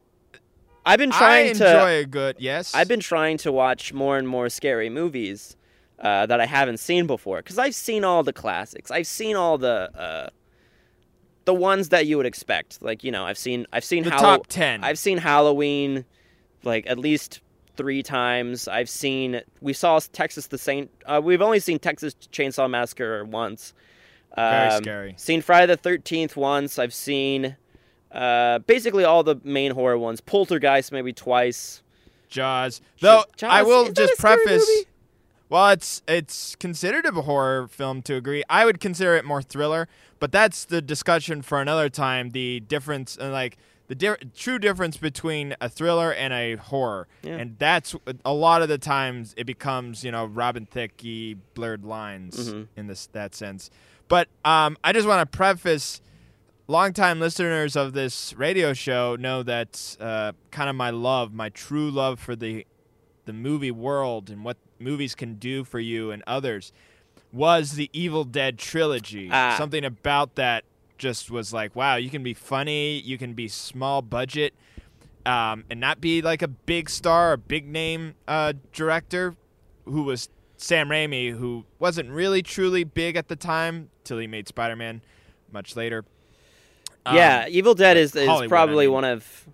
[0.86, 1.86] I've been I trying enjoy to.
[2.00, 2.74] a good yes.
[2.74, 5.56] I've been trying to watch more and more scary movies
[5.98, 8.90] uh, that I haven't seen before because I've seen all the classics.
[8.90, 10.28] I've seen all the uh,
[11.44, 12.82] the ones that you would expect.
[12.82, 14.82] Like you know, I've seen I've seen the Hallow- top ten.
[14.84, 16.04] I've seen Halloween
[16.64, 17.40] like at least
[17.76, 18.68] three times.
[18.68, 20.90] I've seen we saw Texas the Saint.
[21.06, 23.72] Uh, we've only seen Texas Chainsaw Massacre once.
[24.36, 25.14] Very Um, scary.
[25.16, 26.78] Seen Friday the Thirteenth once.
[26.78, 27.56] I've seen
[28.10, 30.20] uh, basically all the main horror ones.
[30.20, 31.82] Poltergeist maybe twice.
[32.28, 32.80] Jaws.
[33.00, 34.66] Though Jaws, I will just preface.
[34.68, 34.88] movie?
[35.48, 38.42] Well, it's it's considered a horror film to agree.
[38.48, 42.30] I would consider it more thriller, but that's the discussion for another time.
[42.30, 47.34] The difference, uh, like the di- true difference between a thriller and a horror, Yeah.
[47.36, 47.94] and that's
[48.24, 52.68] a lot of the times it becomes you know Robin Thicke blurred lines Mhm.
[52.76, 53.70] in this that sense.
[54.08, 56.00] But um, I just want to preface
[56.66, 61.90] longtime listeners of this radio show know that uh, kind of my love, my true
[61.90, 62.66] love for the
[63.26, 66.72] the movie world and what movies can do for you and others
[67.32, 69.28] was the Evil Dead trilogy.
[69.32, 69.54] Ah.
[69.56, 70.64] Something about that
[70.98, 74.54] just was like, wow, you can be funny, you can be small budget,
[75.26, 79.34] um, and not be like a big star or big name uh, director
[79.86, 80.28] who was
[80.64, 85.02] Sam Raimi, who wasn't really truly big at the time till he made Spider Man
[85.52, 86.04] much later.
[87.06, 88.94] Um, yeah, Evil Dead is, is Hollywood, probably I mean.
[88.94, 89.46] one of.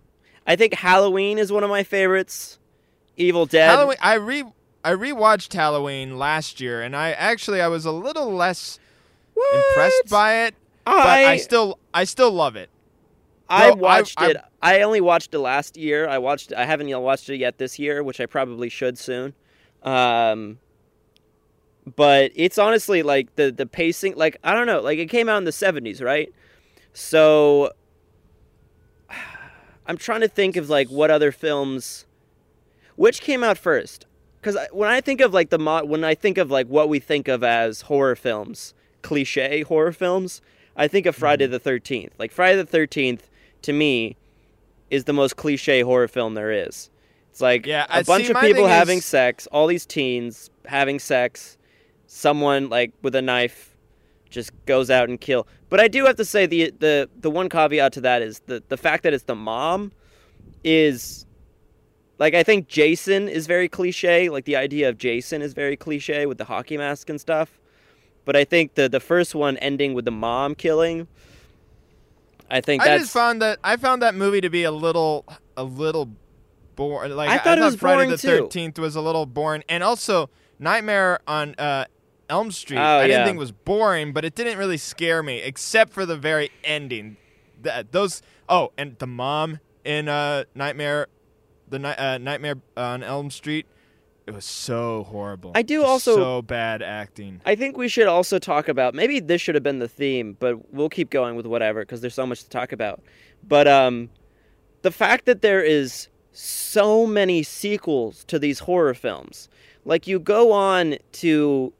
[0.46, 2.58] I think Halloween is one of my favorites.
[3.16, 3.70] Evil Dead.
[3.70, 3.96] Halloween.
[4.00, 4.44] I re
[4.84, 8.78] I rewatched Halloween last year, and I actually I was a little less
[9.34, 9.54] What?
[9.70, 12.70] impressed by it, but I, I still I still love it.
[13.48, 14.36] I No, watched I- it.
[14.62, 16.06] I only watched it last year.
[16.08, 16.52] I watched.
[16.52, 19.34] I haven't yet watched it yet this year, which I probably should soon.
[19.82, 20.58] Um,
[21.96, 24.14] but it's honestly like the the pacing.
[24.16, 24.80] Like I don't know.
[24.80, 26.32] Like it came out in the seventies, right?
[26.92, 27.72] So
[29.86, 32.06] I'm trying to think of like what other films,
[32.96, 34.06] which came out first.
[34.40, 36.98] Because when I think of like the mo- when I think of like what we
[36.98, 40.40] think of as horror films, cliche horror films,
[40.76, 41.52] I think of Friday Mm-hmm.
[41.52, 42.12] the Thirteenth.
[42.18, 43.28] Like Friday the Thirteenth,
[43.62, 44.16] to me,
[44.90, 46.88] is the most cliche horror film there is.
[47.30, 50.98] It's like Yeah, a bunch see, of people having is- sex, all these teens having
[50.98, 51.58] sex,
[52.10, 53.76] someone like with a knife
[54.30, 55.46] just goes out and kill.
[55.68, 58.62] But I do have to say the the the one caveat to that is the
[58.68, 59.92] the fact that it's the mom
[60.64, 61.24] is
[62.18, 64.28] like I think Jason is very cliche.
[64.28, 67.60] Like the idea of Jason is very cliche with the hockey mask and stuff.
[68.24, 71.06] But I think the the first one ending with the mom killing.
[72.50, 75.24] I think I just found that I found that movie to be a little
[75.56, 76.10] a little
[76.74, 77.12] boring.
[77.12, 78.18] Like I thought it was Friday the.
[78.18, 81.86] Thirteenth was a little boring, and also Nightmare on uh,
[82.30, 82.78] Elm Street.
[82.78, 86.16] Oh, I didn't think was boring, but it didn't really scare me, except for the
[86.16, 87.16] very ending.
[87.62, 91.08] That those oh, and the mom in uh, Nightmare,
[91.68, 93.66] the ni- uh, Nightmare on Elm Street.
[94.26, 95.52] It was so horrible.
[95.56, 97.40] I do Just also- so bad acting.
[97.44, 100.72] I think we should also talk about maybe this should have been the theme, but
[100.72, 103.02] we'll keep going with whatever because there's so much to talk about.
[103.46, 104.08] But um,
[104.82, 109.48] the fact that there is so many sequels to these horror films,
[109.84, 111.72] like you go on to,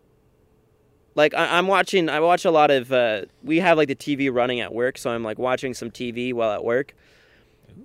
[1.15, 2.93] like I- I'm watching, I watch a lot of.
[2.93, 6.33] Uh, we have like the TV running at work, so I'm like watching some TV
[6.33, 6.95] while at work,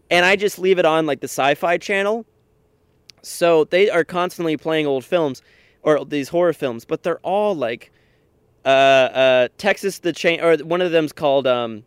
[0.09, 2.25] and I just leave it on like the Sci-Fi channel.
[3.21, 5.41] So they are constantly playing old films
[5.81, 7.91] or these horror films, but they're all like
[8.63, 11.83] uh, uh, Texas the Chain, or one of them's called um,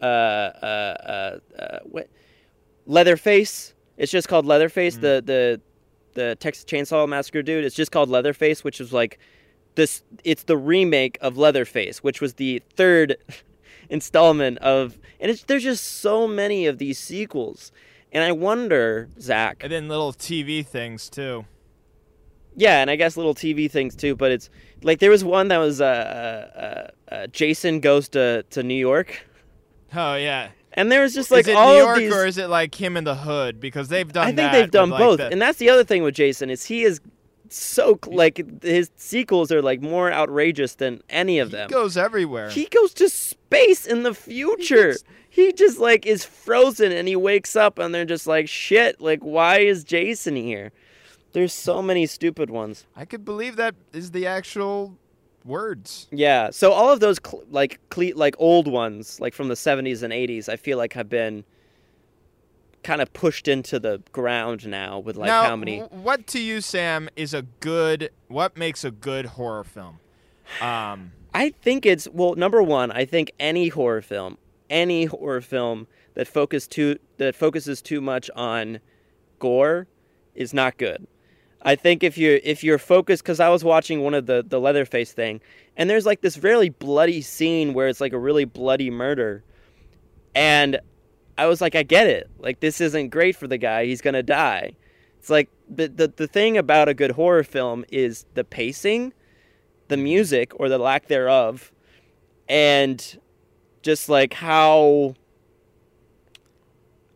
[0.00, 2.08] uh, uh, uh, uh, what
[2.86, 3.74] Leatherface.
[3.96, 4.96] It's just called Leatherface.
[4.96, 5.60] The the
[6.14, 7.64] the Texas Chainsaw Massacre dude.
[7.64, 9.18] It's just called Leatherface, which is like
[9.74, 10.02] this.
[10.24, 13.16] It's the remake of Leatherface, which was the third
[13.90, 17.72] installment of, and it's there's just so many of these sequels.
[18.12, 21.44] And I wonder, Zach, And then little TV things too.
[22.56, 24.16] yeah, and I guess little TV things too.
[24.16, 24.50] But it's
[24.82, 29.26] like there was one that was uh, uh, uh, Jason goes to, to New York,
[29.94, 30.48] Oh yeah.
[30.72, 32.12] and there was just like is it all New of York these.
[32.12, 33.60] or is it like him in the hood?
[33.60, 34.26] Because they've done.
[34.26, 36.64] I think they've done like, both, the- and that's the other thing with Jason is
[36.64, 37.00] he is
[37.52, 41.68] so like his sequels are like more outrageous than any of them.
[41.68, 42.50] he goes everywhere.
[42.50, 44.96] He goes to space in the future.
[45.28, 49.00] He just like is frozen and he wakes up and they're just like shit.
[49.00, 50.72] Like why is Jason here?
[51.32, 52.86] There's so many stupid ones.
[52.96, 54.96] I could believe that is the actual
[55.44, 56.08] words.
[56.10, 56.50] Yeah.
[56.50, 60.12] So all of those cl- like cle- like old ones, like from the 70s and
[60.12, 61.44] 80s, I feel like have been
[62.82, 66.60] kind of pushed into the ground now with like now, how many what to you,
[66.60, 68.10] Sam, is a good?
[68.28, 70.00] What makes a good horror film?
[70.60, 74.38] Um, I think it's well, number one, I think any horror film,
[74.68, 78.80] any horror film that focus too that focuses too much on
[79.38, 79.86] gore
[80.34, 81.06] is not good.
[81.62, 84.58] I think if you're if you're focused, because I was watching one of the the
[84.58, 85.40] Leatherface thing,
[85.76, 89.44] and there's like this really bloody scene where it's like a really bloody murder,
[90.34, 90.80] and
[91.40, 92.28] I was like, I get it.
[92.38, 93.86] Like this isn't great for the guy.
[93.86, 94.72] He's gonna die,
[95.18, 99.14] It's like the, the the thing about a good horror film is the pacing,
[99.88, 101.72] the music or the lack thereof,
[102.46, 103.18] and
[103.80, 105.14] just like how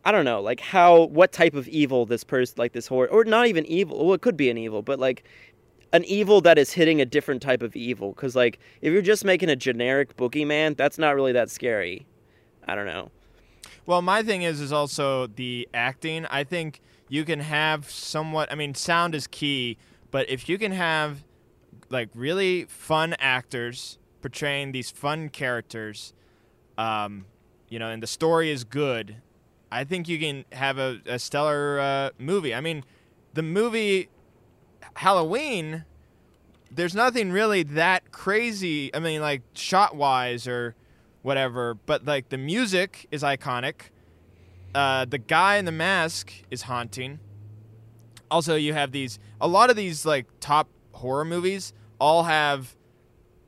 [0.03, 3.25] I don't know, like how what type of evil this person like this horror or
[3.25, 4.05] not even evil.
[4.05, 5.23] Well, it could be an evil, but like
[5.93, 8.13] an evil that is hitting a different type of evil.
[8.13, 12.07] Because like if you're just making a generic boogeyman, that's not really that scary.
[12.67, 13.11] I don't know.
[13.85, 16.25] Well, my thing is is also the acting.
[16.27, 18.51] I think you can have somewhat.
[18.51, 19.77] I mean, sound is key,
[20.11, 21.23] but if you can have
[21.89, 26.13] like really fun actors portraying these fun characters,
[26.77, 27.25] um,
[27.69, 29.17] you know, and the story is good,
[29.71, 32.55] I think you can have a, a stellar uh, movie.
[32.55, 32.83] I mean,
[33.33, 34.09] the movie
[34.95, 35.85] Halloween.
[36.71, 38.93] There's nothing really that crazy.
[38.93, 40.75] I mean, like shot wise or
[41.25, 41.73] whatever.
[41.73, 43.89] But like the music is iconic.
[44.75, 47.19] Uh, the guy in the mask is haunting.
[48.29, 49.17] Also, you have these.
[49.41, 52.75] A lot of these like top horror movies all have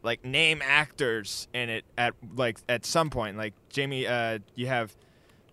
[0.04, 3.38] like name actors in it at like at some point.
[3.38, 4.96] Like Jamie, uh, you have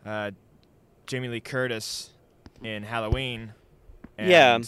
[0.07, 0.31] uh,
[1.07, 2.11] Jamie Lee Curtis
[2.63, 3.53] in Halloween.
[4.17, 4.59] And Yeah.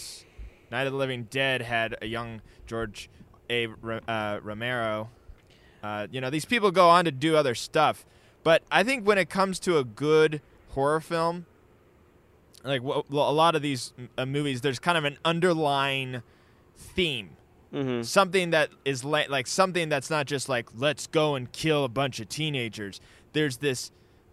[0.69, 3.09] Night of the Living Dead had a young George
[3.49, 3.67] A.
[4.07, 5.09] Uh, Romero.
[5.87, 8.05] Uh, you know, these people go on to do other stuff,
[8.43, 11.45] but I think when it comes to a good horror film,
[12.63, 16.21] like wh- a lot of these uh, movies, there's kind of an underlying
[16.77, 17.29] theme
[17.71, 21.83] hmm something that is like like something that's not just like let's go and kill
[21.83, 23.01] a bunch of teenagers.
[23.33, 23.91] There's this,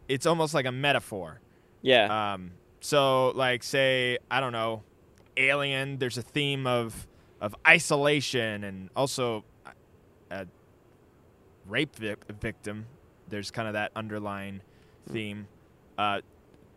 [0.09, 1.40] it's almost like a metaphor.
[1.83, 2.35] Yeah.
[2.35, 4.83] Um, so like say I don't know,
[5.37, 5.99] Alien.
[5.99, 7.07] There's a theme of
[7.40, 9.45] of isolation and also
[10.31, 10.47] a
[11.66, 12.87] rape vic- victim.
[13.29, 14.61] There's kind of that underlying
[15.11, 15.46] theme
[15.98, 16.20] uh,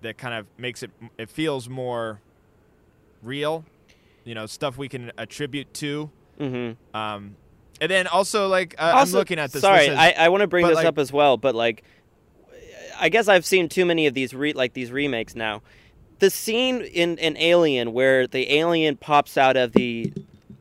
[0.02, 0.92] that kind of makes it.
[1.18, 2.22] It feels more
[3.22, 3.66] real.
[4.24, 6.10] You know, stuff we can attribute to.
[6.38, 7.36] hmm Um,
[7.80, 9.62] and then also like uh, also, I'm looking at this.
[9.62, 11.84] Sorry, this is- I, I want to bring this like- up as well, but like,
[13.00, 15.62] I guess I've seen too many of these re- like these remakes now.
[16.20, 20.12] The scene in in Alien where the alien pops out of the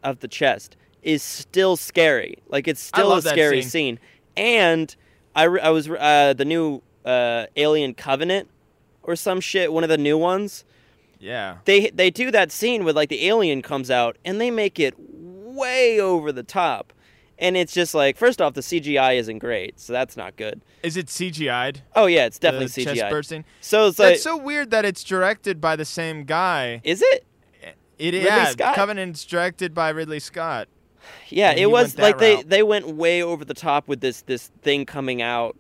[0.03, 2.37] of the chest is still scary.
[2.49, 3.97] Like it's still a scary scene.
[3.97, 3.99] scene.
[4.37, 4.95] And
[5.35, 8.49] I, I was uh, the new uh, Alien Covenant
[9.03, 10.65] or some shit, one of the new ones.
[11.19, 11.59] yeah.
[11.65, 14.95] They they do that scene where like the alien comes out and they make it
[14.99, 16.93] way over the top.
[17.39, 20.63] And it's just like first off the CGI isn't great, so that's not good.
[20.83, 21.83] Is it CGI'd?
[21.95, 23.45] Oh yeah, it's definitely the chest bursting.
[23.61, 26.81] So it's like That's so weird that it's directed by the same guy.
[26.83, 27.27] is it?
[27.99, 28.75] It Ridley yeah?
[28.75, 30.69] Covenant's directed by Ridley Scott.
[31.29, 32.49] Yeah, And it was like they route.
[32.49, 35.57] they went way over the top with this this thing coming out.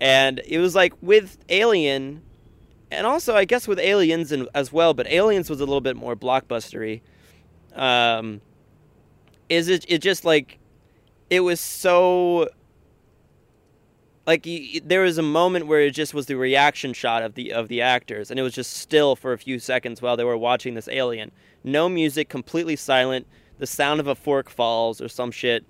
[0.00, 2.22] And it was like with Alien
[2.90, 5.96] and also I guess with Aliens and as well, but Aliens was a little bit
[5.96, 7.00] more blockbustery.
[7.74, 8.40] Um
[9.48, 10.58] is it it just like
[11.30, 12.48] it was so
[14.26, 14.46] like
[14.84, 17.80] there was a moment where it just was the reaction shot of the of the
[17.80, 20.88] actors and it was just still for a few seconds while they were watching this
[20.88, 21.32] alien
[21.64, 23.26] no music completely silent
[23.62, 25.64] the sound of a fork falls or some shit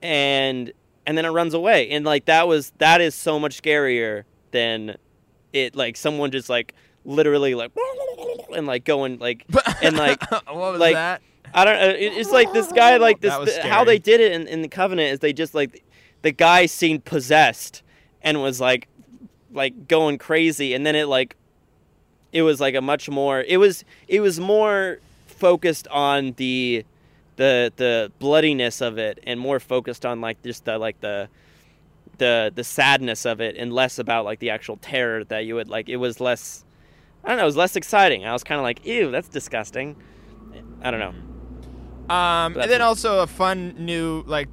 [0.00, 0.72] and
[1.04, 4.96] and then it runs away and like that was that is so much scarier than
[5.52, 7.70] it like someone just like literally like
[8.54, 9.44] and like going like
[9.82, 11.20] and like what was like, that?
[11.52, 11.76] I don't.
[11.76, 13.34] Uh, it's like this guy, like this.
[13.34, 15.84] The- how they did it in, in the Covenant is they just like
[16.22, 17.82] the guy seemed possessed
[18.22, 18.88] and was like
[19.52, 21.36] like going crazy, and then it like
[22.32, 23.40] it was like a much more.
[23.40, 26.84] It was it was more focused on the
[27.38, 31.28] the the bloodiness of it, and more focused on like just the like the
[32.18, 35.68] the the sadness of it, and less about like the actual terror that you would
[35.68, 35.88] like.
[35.88, 36.64] It was less.
[37.24, 37.44] I don't know.
[37.44, 38.26] It was less exciting.
[38.26, 39.96] I was kind of like, ew, that's disgusting.
[40.82, 42.14] I don't know.
[42.14, 44.48] Um, and then also a fun new like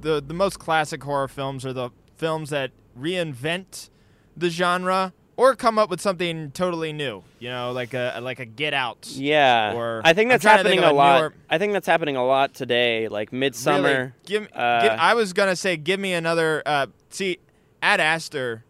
[0.00, 3.90] the the most classic horror films are the films that reinvent
[4.36, 7.22] the genre or come up with something totally new.
[7.38, 9.08] You know, like a like a Get Out.
[9.14, 11.18] Yeah, Or- I think that's to think happening a a lot.
[11.20, 14.12] newer- I think that's happening a lot today, like Really, Midsommar.
[14.26, 16.62] give, uh, give- I was gonna say, give me another.
[16.66, 17.38] Uh, see,
[17.82, 18.64] Ad Aster,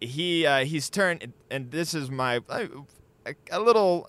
[0.00, 2.66] he uh, he's turned, and this is my uh,
[3.26, 4.08] a, a little.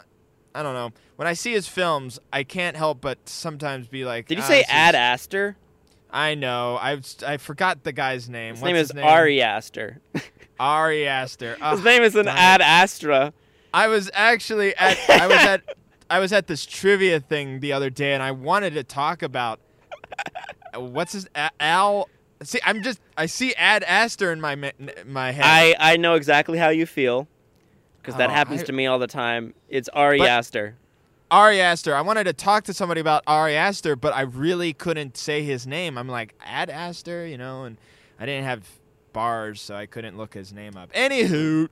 [0.56, 0.92] I don't know.
[1.16, 4.28] When I see his films, I can't help but sometimes be like.
[4.28, 5.58] Did you "Ah, say this is- Ad Astor?
[6.14, 6.78] I know.
[6.80, 8.54] I I forgot the guy's name.
[8.54, 9.06] His What's name his is name?
[9.06, 10.00] Ari Aster.
[10.60, 11.58] Ari Aster.
[11.60, 12.28] Ah, His name is an.
[12.28, 13.34] Ad Astra.
[13.74, 14.98] I was actually at.
[15.10, 15.62] I was at.
[16.10, 19.60] I was at this trivia thing the other day, and I wanted to talk about
[20.76, 21.28] what's his
[21.60, 22.08] Al.
[22.44, 23.00] See, I'm just.
[23.18, 24.72] I see Ad Aster in my
[25.06, 25.44] my head.
[25.46, 27.28] I I know exactly how you feel
[28.02, 29.54] because that Oh, happens I- to me all the time.
[29.70, 30.76] It's Ari But- Aster.
[31.34, 31.96] Ari Aster.
[31.96, 35.66] I wanted to talk to somebody about Ari Aster, but I really couldn't say his
[35.66, 35.98] name.
[35.98, 37.78] I'm like Ad Aster, you know, and
[38.20, 38.70] I didn't have
[39.14, 40.94] bars, so I couldn't look his name up.
[40.94, 41.64] Anywho,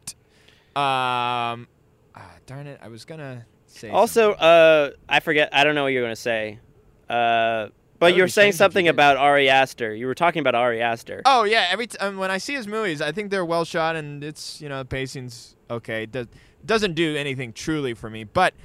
[0.76, 1.68] um,
[2.16, 3.92] ah, darn it, I was gonna say.
[3.92, 4.44] Also, something.
[4.44, 5.50] uh, I forget.
[5.54, 6.58] I don't know what you're gonna say.
[7.08, 7.68] Uh,
[8.00, 9.94] but you were saying strange if you something about Ari Aster.
[9.94, 11.22] You were talking about Ari Aster.
[11.24, 13.96] Oh yeah, every t- um, when I see his movies, I think they're well shot
[13.96, 16.08] and it's you know the pacing's okay.
[16.08, 16.26] Does
[16.66, 18.56] doesn't do anything truly for me, but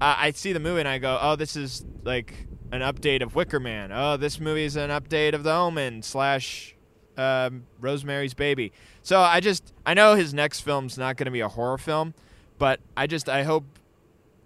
[0.00, 2.34] uh, I see the movie and I go, oh, this is like
[2.72, 3.90] an update of Wicker Man.
[3.92, 6.74] Oh, this movie is an update of The Omen slash
[7.16, 8.72] um, Rosemary's Baby.
[9.02, 12.14] So I just I know his next film's not going to be a horror film,
[12.58, 13.64] but I just I hope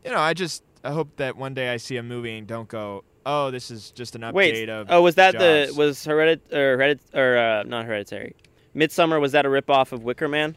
[0.04, 2.68] you know I just I hope that one day I see a movie and don't
[2.68, 4.68] go, oh, this is just an update Wait.
[4.68, 4.86] of.
[4.90, 8.34] Oh, was that the was Heredit or Heredit or uh, not Hereditary?
[8.74, 10.56] Midsommar was that a ripoff of Wicker Man?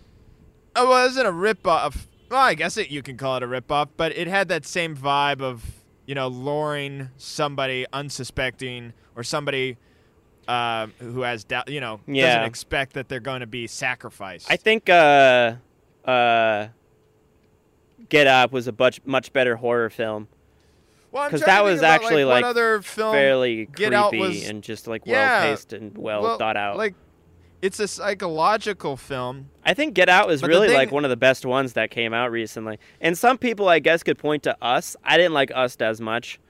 [0.75, 2.07] Oh, well, it wasn't a rip-off.
[2.33, 4.97] Well, I guess it, you can call it a rip-off, but it had that same
[4.97, 5.63] vibe of,
[6.07, 9.77] you know, luring somebody unsuspecting or somebody
[10.47, 12.29] uh, who has doubt, you know, Yeah.
[12.37, 14.47] doesn't expect that they're going to be sacrificed.
[14.49, 15.57] I think uh,
[16.05, 16.69] uh,
[18.09, 20.27] Get Up was a much much better horror film.
[21.11, 24.49] well, I'm 'cause trying that was about, actually, like, other film Fairly Get creepy was-
[24.49, 26.77] and just like well paced and well, well, thought out.
[26.77, 26.95] Like,
[27.63, 29.49] it's a psychological film.
[29.63, 31.91] I think Get Out was But really thing- like one of the best ones that
[31.91, 32.77] came out recently.
[32.99, 34.97] And some people, I guess, could point to Us.
[35.01, 36.41] I didn't like Us as much.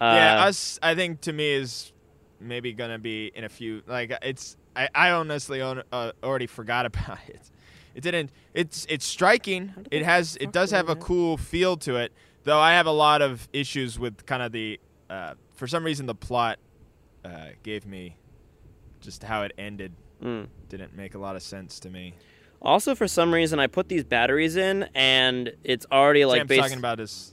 [0.00, 0.78] Uh, yeah, Us.
[0.82, 1.92] I think to me is
[2.40, 3.82] maybe gonna be in a few.
[3.86, 4.56] Like it's.
[4.74, 7.50] I, I honestly own, uh, already forgot about it.
[7.94, 8.30] It didn't.
[8.54, 9.74] It's it's striking.
[9.90, 10.38] It has.
[10.40, 12.12] It does have a cool feel to it.
[12.44, 14.80] Though I have a lot of issues with kind of the.
[15.10, 16.58] Uh, for some reason, the plot
[17.26, 18.16] uh, gave me
[19.02, 19.92] just how it ended
[20.22, 20.46] mm.
[20.76, 22.14] Didn't make a lot of sense to me.
[22.60, 26.58] Also, for some reason, I put these batteries in, and it's already like Sam's basi-
[26.60, 27.32] talking about his.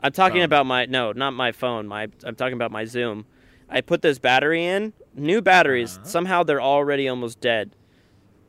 [0.00, 0.44] I'm talking phone.
[0.44, 1.86] about my no, not my phone.
[1.86, 3.26] My I'm talking about my Zoom.
[3.68, 5.96] I put this battery in, new batteries.
[5.96, 6.06] Uh-huh.
[6.06, 7.74] Somehow they're already almost dead.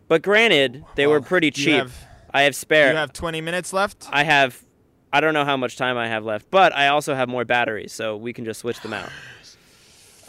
[0.08, 1.76] But granted, they were pretty cheap.
[1.76, 2.90] have- I have spare.
[2.92, 4.08] You have 20 minutes left.
[4.12, 4.64] I have.
[5.12, 7.92] I don't know how much time I have left, but I also have more batteries,
[7.92, 9.10] so we can just switch them out.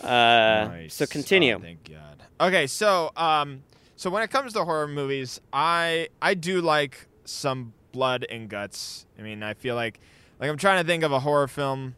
[0.03, 0.95] Uh, Nice.
[0.95, 1.55] So continue.
[1.55, 2.23] Oh, thank God.
[2.41, 3.63] Okay, so um,
[3.97, 9.07] so when it comes to horror movies, I I do like some blood and guts.
[9.19, 10.01] I mean, I feel like
[10.41, 11.97] like I'm trying to think of a horror film.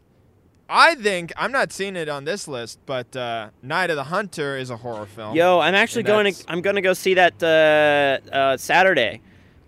[0.69, 4.57] I think I'm not seeing it on this list, but uh, Night of the Hunter
[4.57, 5.35] is a horror film.
[5.35, 9.21] Yo, I'm actually going to I'm going to go see that uh, uh, Saturday.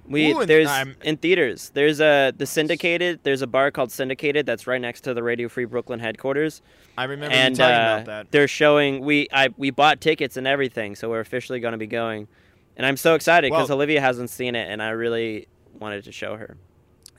[0.10, 1.72] We Ooh, there's I'm- in theaters.
[1.74, 3.20] There's a the syndicated.
[3.24, 6.62] There's a bar called Syndicated that's right next to the Radio Free Brooklyn headquarters,
[6.98, 8.32] I remember and you talking uh, about that.
[8.32, 9.02] they're showing.
[9.02, 12.28] We I we bought tickets and everything, so we're officially going to be going,
[12.76, 15.48] and I'm so excited because Well- Olivia hasn't seen it, and I really
[15.80, 16.58] wanted to show her.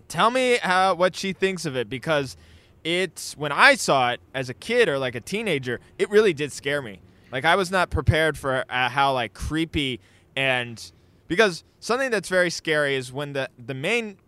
[0.09, 2.37] Tell me how what she thinks of it because
[2.83, 6.51] it's when I saw it as a kid or like a teenager, it really did
[6.53, 7.01] scare me.
[7.31, 10.01] Like I was not prepared for uh, how like creepy
[10.35, 10.91] and
[11.31, 14.19] because something that's very scary is when the the main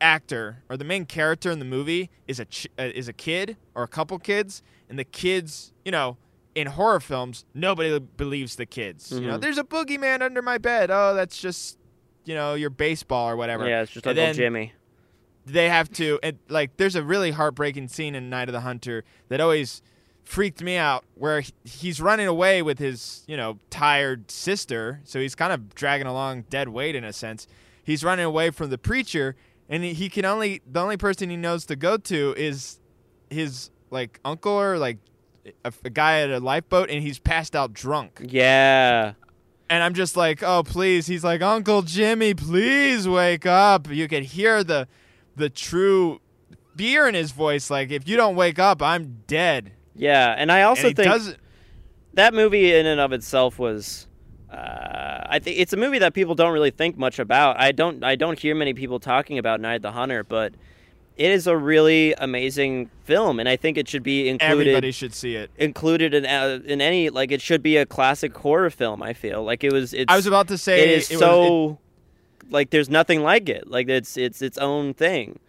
[0.00, 3.56] actor or the main character in the movie is a ch- uh, is a kid
[3.74, 6.16] or a couple kids and the kids, you know,
[6.54, 9.12] in horror films, nobody believes the kids.
[9.12, 9.40] You know, Mhm.
[9.42, 10.90] there's a boogeyman under my bed.
[10.90, 11.78] Oh, that's just
[12.24, 14.72] you know, your baseball or whatever Yeah, it's just And Uncle Jimmy.
[15.46, 19.02] they have to and like there's a really heartbreaking scene in Night of the Hunter
[19.28, 19.82] that always
[20.28, 25.34] freaked me out where he's running away with his, you know, tired sister, so he's
[25.34, 27.48] kind of dragging along dead weight in a sense.
[27.82, 29.36] He's running away from the preacher
[29.70, 32.78] and he, can only the only person he knows to go to is
[33.30, 34.98] his like uncle or like
[35.64, 38.20] a, a guy at a lifeboat and he's passed out drunk.
[38.22, 39.14] Yeah.
[39.70, 41.06] And I'm just like, oh please.
[41.06, 43.90] He's like, Uncle Jimmy, please wake up.
[43.90, 44.88] You can hear the
[45.36, 46.20] the true
[46.76, 47.70] fear in his voice.
[47.70, 49.72] Like, if you don't wake up, I'm dead.
[49.98, 51.36] Yeah, and I also and think
[52.14, 54.06] that movie in and of itself was
[54.50, 57.60] uh, I think it's a movie that people don't really think much about.
[57.60, 60.54] I don't I don't hear many people talking about Night of the Hunter, but
[61.16, 65.12] it is a really amazing film, and I think it should be included Everybody should
[65.12, 65.50] see it.
[65.58, 69.02] included in uh, in any like it should be a classic horror film.
[69.02, 69.92] I feel like it was.
[69.92, 71.78] It's, I was about to say it is it was- so
[72.50, 73.68] like there's nothing like it.
[73.68, 75.40] Like it's it's its own thing.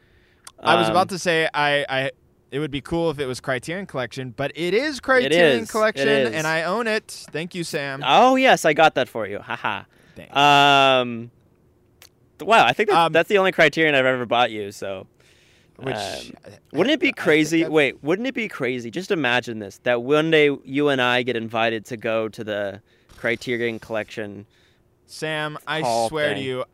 [0.62, 2.12] I was Um, about to say I, I
[2.52, 5.70] it would be cool if it was Criterion Collection, but it is Criterion is.
[5.70, 6.32] It Collection, is.
[6.34, 7.26] and I own it.
[7.32, 8.04] Thank you, Sam.
[8.06, 9.39] Oh yes, I got that for you.
[9.39, 9.84] Haha.
[10.16, 10.36] Thanks.
[10.36, 11.32] Um,
[12.41, 14.72] wow, I think that's, Um, that's the only criterion I've ever bought you.
[14.72, 15.08] So,
[15.78, 17.66] Which um, wouldn't it be crazy?
[17.66, 18.91] Wait, wouldn't it be crazy?
[18.91, 22.82] Just imagine this: that one day you and I get invited to go to the
[23.18, 24.45] Criterion Collection.
[25.06, 26.66] Sam, I swear to you,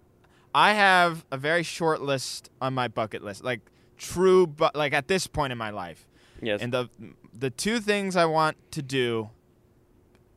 [0.54, 3.44] I have a very short list on my bucket list.
[3.44, 3.62] Like
[3.98, 6.08] true, but like at this point in my life,
[6.42, 6.62] Yes.
[6.62, 6.90] and the
[7.38, 9.30] the two things I want to do,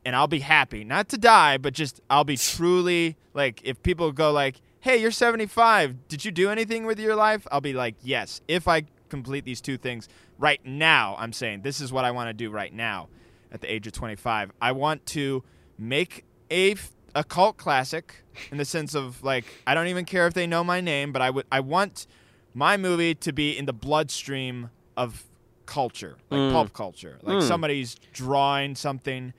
[0.05, 4.11] and I'll be happy, not to die, but just I'll be truly like if people
[4.11, 6.07] go like, "Hey, you're 75.
[6.07, 9.61] Did you do anything with your life?" I'll be like, "Yes." If I complete these
[9.61, 10.07] two things
[10.37, 13.07] right now, I'm saying this is what I want to do right now,
[13.51, 14.51] at the age of 25.
[14.61, 15.43] I want to
[15.77, 20.27] make a f- a cult classic in the sense of like I don't even care
[20.27, 22.05] if they know my name, but I would I want
[22.53, 25.23] my movie to be in the bloodstream of
[25.65, 26.51] culture, like Mm.
[26.51, 27.19] pulp culture.
[27.21, 27.47] Like Mm.
[27.47, 29.33] somebody's drawing something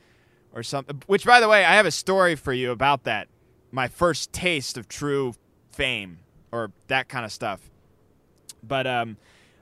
[0.53, 1.03] or something.
[1.07, 3.29] Which, by the way, I have a story for you about that.
[3.73, 5.35] My first taste of true
[5.73, 6.19] fame
[6.53, 7.69] or that kind of stuff.
[8.63, 9.17] But um,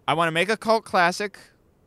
[0.06, 1.38] I want to make a cult classic,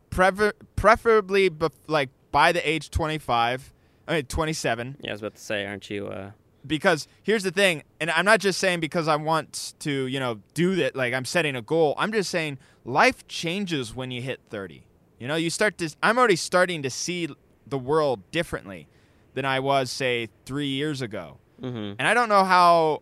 [0.09, 3.73] prefer- preferably bef- like by the age 25.
[4.07, 6.07] I mean 27 yeah, I was about to say, aren't you?
[6.07, 6.31] Uh,
[6.65, 10.39] because here's the thing and i'm not just saying because i want to you know
[10.53, 14.39] do that like i'm setting a goal i'm just saying life changes when you hit
[14.49, 14.83] 30
[15.19, 17.27] you know you start to i'm already starting to see
[17.65, 18.87] the world differently
[19.33, 21.95] than i was say three years ago mhm.
[21.97, 23.01] and i don't know how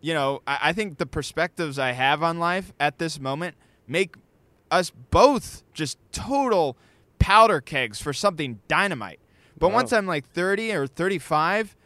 [0.00, 3.54] you know i, I think the perspectives i have on life at this moment
[3.86, 4.16] make
[4.70, 6.76] us both just total
[7.18, 9.20] powder kegs for something dynamite
[9.58, 9.74] but Wow.
[9.76, 11.76] once i'm like 30 or 35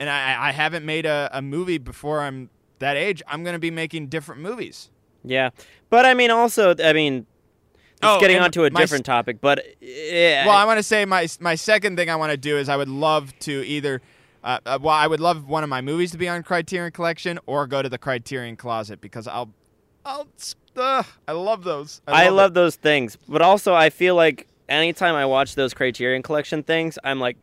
[0.00, 3.58] and I, I haven't made a, a movie before I'm that age, I'm going to
[3.58, 4.90] be making different movies.
[5.24, 5.50] Yeah,
[5.90, 7.26] but I mean, also, I mean,
[8.00, 10.82] it's Oh, getting onto a my s- different topic, but yeah, Well, I want to
[10.84, 14.00] say my my second thing I want to do is I would love to either,
[14.44, 17.40] uh, uh, well, I would love one of my movies to be on Criterion Collection
[17.46, 19.50] or go to the Criterion Closet because I'll,
[20.06, 20.28] I'll,
[20.76, 22.00] uh, I love those.
[22.06, 26.22] I love, love those things, but also I feel like anytime I watch those Criterion
[26.22, 27.36] Collection things, I'm like,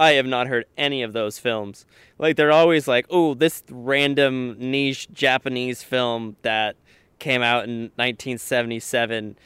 [0.00, 1.84] I have not heard any of those films.
[2.18, 6.76] Like they're always like, oh, this random niche Japanese film that
[7.18, 9.36] came out in 1977,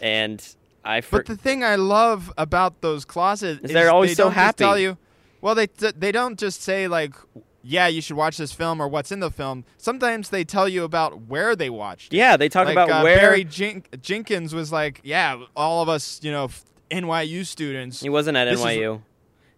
[0.00, 0.54] and
[0.84, 4.14] I for- But the thing I love about those closets Is is, they're always they
[4.14, 4.82] so don't just tell happy.
[4.82, 4.98] you.
[5.40, 7.14] Well, they they don't just say like,
[7.62, 9.64] yeah, you should watch this film or what's in the film.
[9.78, 12.12] Sometimes they tell you about where they watched.
[12.12, 12.16] it.
[12.16, 15.88] yeah, they talk like, about uh, where Barry Jen- Jenkins was like, yeah, all of
[15.88, 18.00] us, you know, f- NYU students.
[18.00, 19.02] he wasn't at This is- NYU.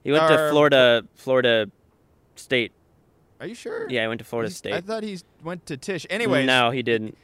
[0.05, 1.71] He went to Or- Florida, Florida
[2.37, 2.73] State.
[3.41, 3.89] Are you sure?
[3.89, 4.73] Yeah, he went to Florida He's- State.
[4.75, 6.07] I thought he went to Tisch.
[6.11, 7.17] Anyways, no, he didn't.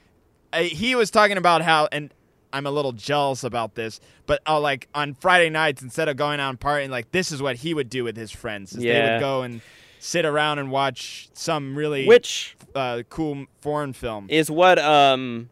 [0.53, 2.12] I, he was talking about how, and
[2.53, 6.41] I'm a little jealous about this, but uh, like on Friday nights, instead of going
[6.41, 8.72] out and partying, like this is what he would do with his friends.
[8.72, 9.14] Is They Yeah.
[9.14, 9.61] would go and
[10.01, 14.26] sit around and watch some really Which uh, cool foreign film.
[14.31, 15.51] is what um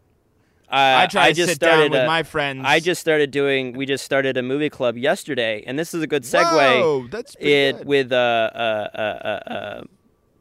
[0.69, 2.63] I, I try to just sit started down with a- my friends.
[2.65, 3.73] I just started doing.
[3.75, 6.43] We just started a movie club yesterday, and this is a good segue.
[6.81, 7.87] Whoa, that's it good.
[7.87, 8.59] with uh, uh,
[8.95, 9.85] uh, uh, uh,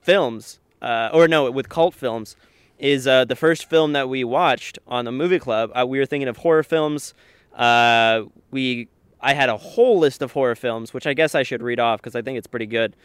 [0.01, 2.35] films, uh, or no, with cult films,
[2.79, 5.71] is uh, the first film that we watched on the movie club.
[5.75, 7.13] Uh, we were thinking of horror films.
[7.53, 8.87] Uh, we
[9.21, 12.01] I had a whole list of horror films, which I guess I should read off
[12.01, 12.95] because I think it's pretty good.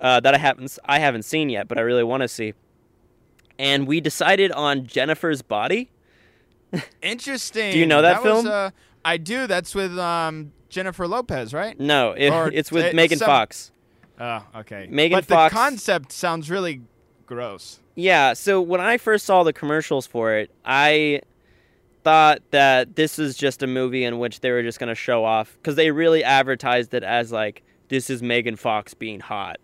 [0.00, 2.54] Uh, that I haven't I haven't seen yet, but I really want to see.
[3.58, 5.90] And we decided on Jennifer's Body.
[7.02, 7.72] Interesting.
[7.72, 8.46] Do you know that was, film?
[8.52, 8.70] uh,
[9.04, 9.46] I do.
[9.46, 11.78] That's with um, Jennifer Lopez, right?
[11.78, 13.72] No, it, Or it's with it's Megan some- Fox.
[14.20, 14.88] Oh, okay.
[14.90, 16.82] Megan but Fox- the concept sounds really
[17.26, 17.78] gross.
[17.94, 21.20] Yeah, so when I first saw the commercials for it, I
[22.04, 25.24] thought that this is just a movie in which they were just going to show
[25.24, 29.58] off because they really advertised it as like this is Megan Fox being hot.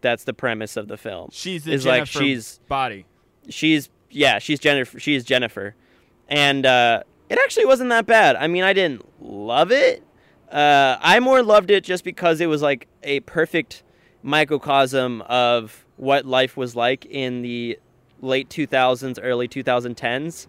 [0.00, 1.28] That's the premise of the film.
[1.32, 3.06] She's the Is like Jennifer she's- body.
[3.48, 4.98] She's yeah, she's Jennifer.
[4.98, 5.74] She's Jennifer,
[6.30, 8.36] and uh, it actually wasn't that bad.
[8.36, 10.02] I mean, I didn't love it.
[10.50, 13.82] Uh, I more loved it just because it was like a perfect
[14.22, 17.78] microcosm of what life was like in the
[18.20, 20.46] late 2000s, early 2010s.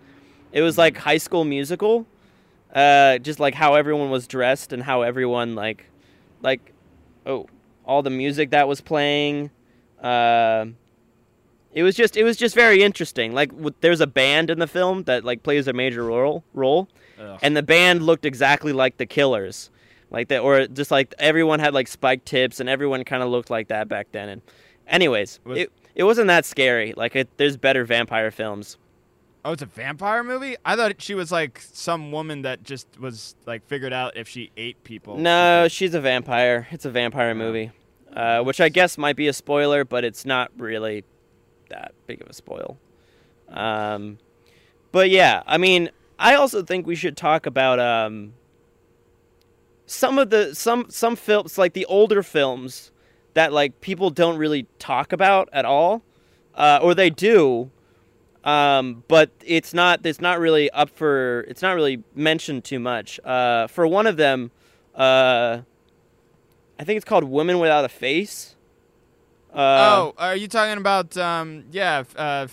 [0.52, 2.06] It was like High School Musical,
[2.74, 5.86] uh, just like how everyone was dressed and how everyone like,
[6.42, 6.74] like,
[7.26, 7.48] oh,
[7.86, 9.50] all the music that was playing.
[10.02, 10.68] Uh,
[11.74, 13.34] it was just it was just very interesting.
[13.34, 16.88] Like w- there's a band in the film that like plays a major role role,
[17.20, 17.40] Ugh.
[17.42, 19.70] and the band looked exactly like the Killers,
[20.10, 23.50] like that, or just like everyone had like spiked tips, and everyone kind of looked
[23.50, 24.30] like that back then.
[24.30, 24.42] And
[24.88, 26.94] anyways, Was- it it wasn't that scary.
[26.96, 28.78] Like it, there's better vampire films.
[29.44, 30.56] Oh, it's a vampire movie?
[30.64, 34.52] I thought she was like some woman that just was like figured out if she
[34.56, 35.18] ate people.
[35.18, 36.68] No, she's a vampire.
[36.70, 37.72] It's a vampire movie,
[38.16, 41.04] uh, which I guess might be a spoiler, but it's not really
[41.72, 42.78] that big of a spoil.
[43.50, 44.18] Um,
[44.92, 48.34] but yeah, I mean, I also think we should talk about um,
[49.86, 52.92] some of the some some films, like the older films,
[53.34, 56.04] that like people don't really talk about at all,
[56.56, 57.72] uh, or they do.
[58.44, 60.06] Um, but it's not.
[60.06, 61.42] It's not really up for.
[61.48, 63.20] It's not really mentioned too much.
[63.24, 64.52] Uh, for one of them,
[64.96, 65.62] uh,
[66.80, 68.56] I think it's called Women Without a Face."
[69.54, 71.16] Uh, oh, are you talking about?
[71.18, 72.48] Um, yeah, uh.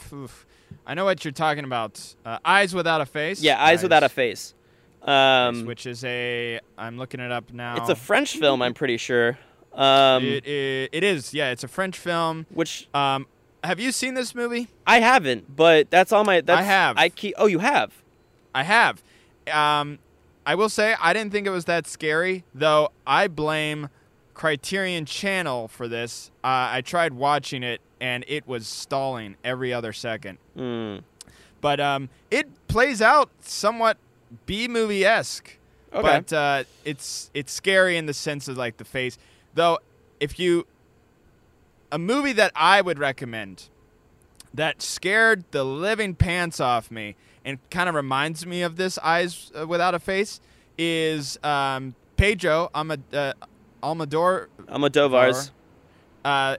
[0.86, 2.14] I know what you're talking about.
[2.24, 3.42] Uh, Eyes without a face.
[3.42, 4.54] yeah, "Eyes Without a Face."
[5.02, 6.60] Um, which is a.
[6.76, 7.76] I'm looking it up now.
[7.76, 9.38] it's a French film, I'm pretty sure.
[9.74, 11.32] Um, it, it, it is.
[11.32, 12.46] Yeah, it's a French film.
[12.50, 13.26] which Um,
[13.62, 14.68] have you seen this movie?
[14.86, 16.40] I haven't, but that's all my.
[16.40, 16.96] That's, have.
[16.96, 17.34] I keep.
[17.38, 17.92] Oh, you have.
[18.54, 19.02] I have.
[19.52, 19.98] Um,
[20.44, 22.90] I will say I didn't think it was that scary, though.
[23.06, 23.88] I blame
[24.38, 26.30] Criterion Channel for this.
[26.44, 30.38] Uh, I tried watching it, and it was stalling every other second.
[30.56, 31.02] Mm.
[31.60, 33.98] But um, it plays out somewhat
[34.46, 35.58] B movie esque.
[35.92, 36.02] Okay.
[36.02, 39.18] But uh, it's it's scary in the sense of like the face.
[39.54, 39.80] Though,
[40.20, 40.68] if you
[41.90, 43.64] a movie that I would recommend
[44.54, 49.50] that scared the living pants off me and kind of reminds me of this Eyes
[49.58, 50.40] uh, Without a Face
[50.76, 53.32] is um, Pedro Almod- uh,
[53.82, 54.46] Almodovar.
[54.68, 55.52] Almodovar's.
[56.24, 56.56] Uh,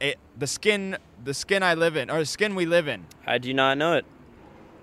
[0.00, 3.06] it, the skin, the skin I live in, or the skin we live in.
[3.26, 4.04] I do you not know it.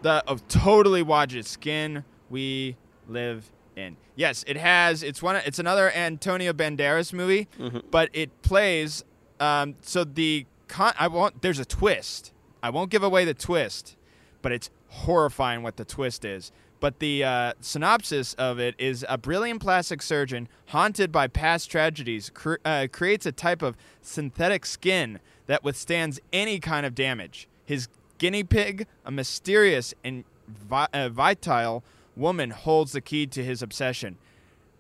[0.02, 1.46] The of totally watch it.
[1.46, 2.76] Skin we
[3.08, 3.98] live in.
[4.16, 5.04] Yes, it has.
[5.04, 5.38] It's one.
[5.38, 7.84] It's another Antonio Banderas movie, Mhm.
[7.92, 9.04] but it plays.
[9.40, 10.94] Um, so the con.
[10.98, 11.42] I won't.
[11.42, 12.32] There's a twist.
[12.64, 13.96] I won't give away the twist,
[14.42, 16.52] but it's horrifying what the twist is.
[16.80, 22.32] But the uh, synopsis of it is a brilliant plastic surgeon haunted by past tragedies
[22.64, 27.48] uh, creates a type of synthetic skin that withstands any kind of damage.
[27.66, 31.84] His guinea pig, a mysterious and vi- uh, vital
[32.16, 34.18] woman, holds the key to his obsession.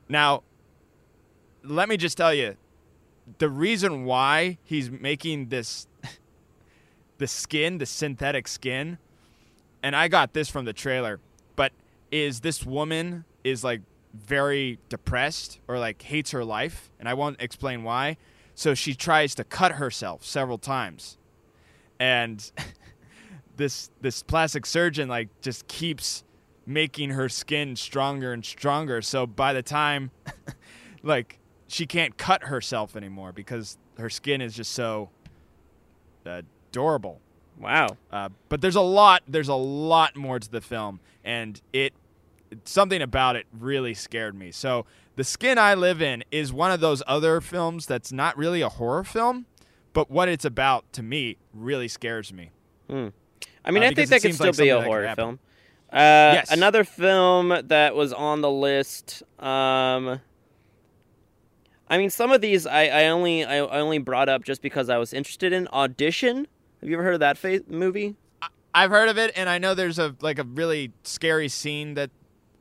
[0.07, 0.43] Now,
[1.63, 2.55] let me just tell you,
[3.37, 5.87] the reason why he's making this,
[7.17, 8.97] the skin, the synthetic skin,
[9.83, 11.19] and I got this from the trailer,
[12.11, 13.81] is this woman is like
[14.13, 18.17] very depressed or like hates her life, and I won't explain why.
[18.55, 21.17] So she tries to cut herself several times,
[21.99, 22.51] and
[23.55, 26.23] this this plastic surgeon like just keeps
[26.65, 29.01] making her skin stronger and stronger.
[29.01, 30.11] So by the time,
[31.03, 35.09] like she can't cut herself anymore because her skin is just so
[36.25, 37.19] adorable.
[37.59, 37.97] Wow.
[38.11, 39.23] Uh, but there's a lot.
[39.27, 41.93] There's a lot more to the film, and it
[42.65, 44.51] something about it really scared me.
[44.51, 44.85] So
[45.15, 48.69] the skin I live in is one of those other films that's not really a
[48.69, 49.45] horror film,
[49.93, 52.51] but what it's about to me really scares me.
[52.89, 53.07] Hmm.
[53.65, 55.15] I mean, Uh, I think that could still like be a something that could horror
[55.15, 55.39] film.
[55.91, 56.51] Uh, Yes.
[56.51, 59.23] Another film that was on the list.
[59.39, 60.19] Um,
[61.89, 64.89] I mean, some of these I, I only I, I only brought up just because
[64.89, 66.47] I was interested in Audition.
[66.81, 68.15] Have you ever heard of that fa- movie?
[68.73, 72.11] I've heard of it, and I know there's a like a really scary scene that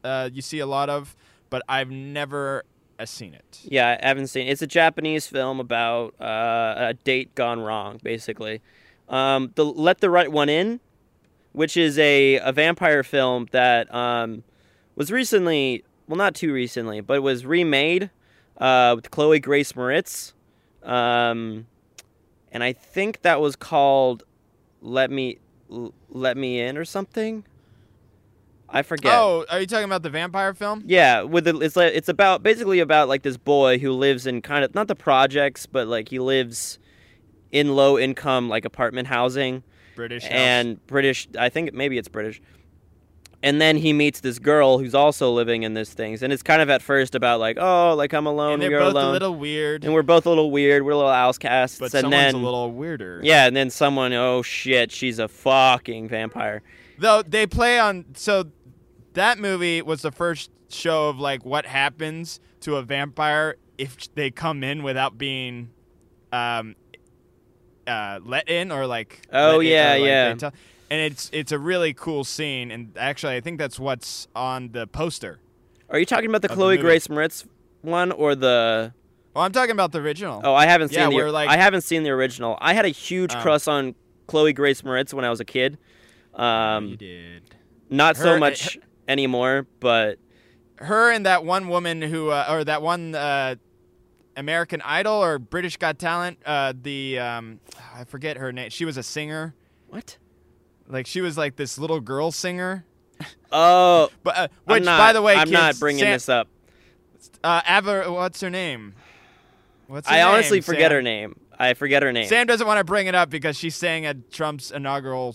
[0.05, 1.17] uh, you see a lot of,
[1.51, 2.65] but I've never
[2.99, 3.61] uh, seen it.
[3.65, 4.49] Yeah, I haven't seen.
[4.49, 8.61] It's a Japanese film about uh, a date gone wrong, basically.
[9.09, 10.81] Um, the Let the Right One In,
[11.53, 14.45] which is a, a vampire film that um,
[14.97, 18.11] was recently, well, not too recently, but it was remade
[18.59, 20.33] uh, with Chloe Grace Moretz,
[20.83, 21.67] um,
[22.51, 24.25] and I think that was called
[24.83, 25.39] "Let Me
[25.69, 27.45] Let Me In" or something.
[28.71, 29.13] I forget.
[29.15, 30.83] Oh, are you talking about the vampire film?
[30.87, 34.43] Yeah, with the, it's like it's about basically about like this boy who lives in
[34.43, 36.79] kind of not the projects, but like he lives
[37.51, 39.63] in low income like apartment housing
[39.97, 40.25] British.
[40.25, 40.33] house.
[40.33, 41.29] and British.
[41.39, 42.43] I think maybe it's British.
[43.41, 46.61] And then he meets this girl who's also living in this things, and it's kind
[46.61, 49.13] of at first about like, oh, like I'm alone, and they're you're both alone, a
[49.13, 52.35] little weird, and we're both a little weird, we're little outcasts, but and someone's then
[52.35, 53.21] a little weirder.
[53.23, 56.63] yeah, and then someone, oh shit, she's a fucking vampire.
[56.99, 58.51] Though they play on so
[59.15, 64.31] that movie was the first show of like what happens to a vampire if they
[64.31, 65.71] come in without being
[66.33, 66.75] um
[67.87, 70.51] uh let in or like Oh, in- yeah, like, yeah.
[70.91, 74.87] and it's it's a really cool scene and actually I think that's what's on the
[74.87, 75.41] poster.
[75.89, 76.77] Are you talking about the Of the Chloe.
[76.77, 77.47] Grace Moretz
[77.81, 78.93] one or the?
[79.35, 80.41] Well, I'm talking about the original.
[80.45, 81.17] Oh, I haven't Yeah, seen the.
[81.17, 82.59] where, like- I haven't seen the original.
[82.61, 83.41] I had a huge Oh.
[83.41, 83.95] crush on
[84.27, 85.79] Chloe Grace Moretz when I was a kid.
[86.37, 87.55] you Um, did.
[87.89, 88.79] not so Her- much
[89.09, 90.19] anymore, but
[90.77, 93.57] Her and that one woman who uh, or that one uh
[94.37, 97.61] American Idol or British Got Talent, uh the um
[97.95, 98.71] I forget her name.
[98.71, 99.55] She was a singer.
[99.89, 100.19] what?
[100.87, 102.85] Like she was like this little girl singer.
[103.51, 106.49] Oh, But uh, which, not, by the way, I'm not bringing Sam- this up.
[107.43, 108.95] Uh, Ava, what's her name?
[109.87, 110.97] What's her I honestly forget Sam?
[110.97, 111.41] her name.
[111.59, 112.29] I forget her name.
[112.29, 115.35] Sam doesn't want to bring it up because she sang at Trump's inaugural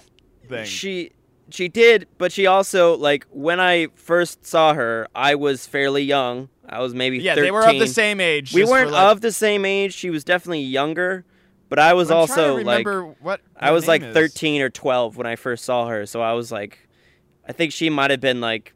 [0.48, 0.64] thing.
[0.66, 1.12] She
[1.54, 6.48] she did, but she also like when I first saw her, I was fairly young.
[6.68, 7.44] I was maybe yeah, 13.
[7.44, 8.54] they were of the same age.
[8.54, 9.94] We weren't like- of the same age.
[9.94, 11.24] She was definitely younger,
[11.68, 12.86] but I was I'm also like
[13.20, 14.14] what I was like is.
[14.14, 16.06] 13 or 12 when I first saw her.
[16.06, 16.88] So I was like
[17.46, 18.74] I think she might have been like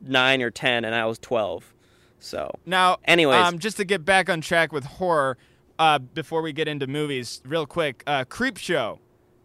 [0.00, 1.72] 9 or 10 and I was 12.
[2.18, 3.36] So, Now, Anyways.
[3.46, 5.38] um, just to get back on track with horror,
[5.78, 9.00] uh, before we get into movies, real quick, uh, Creep Show.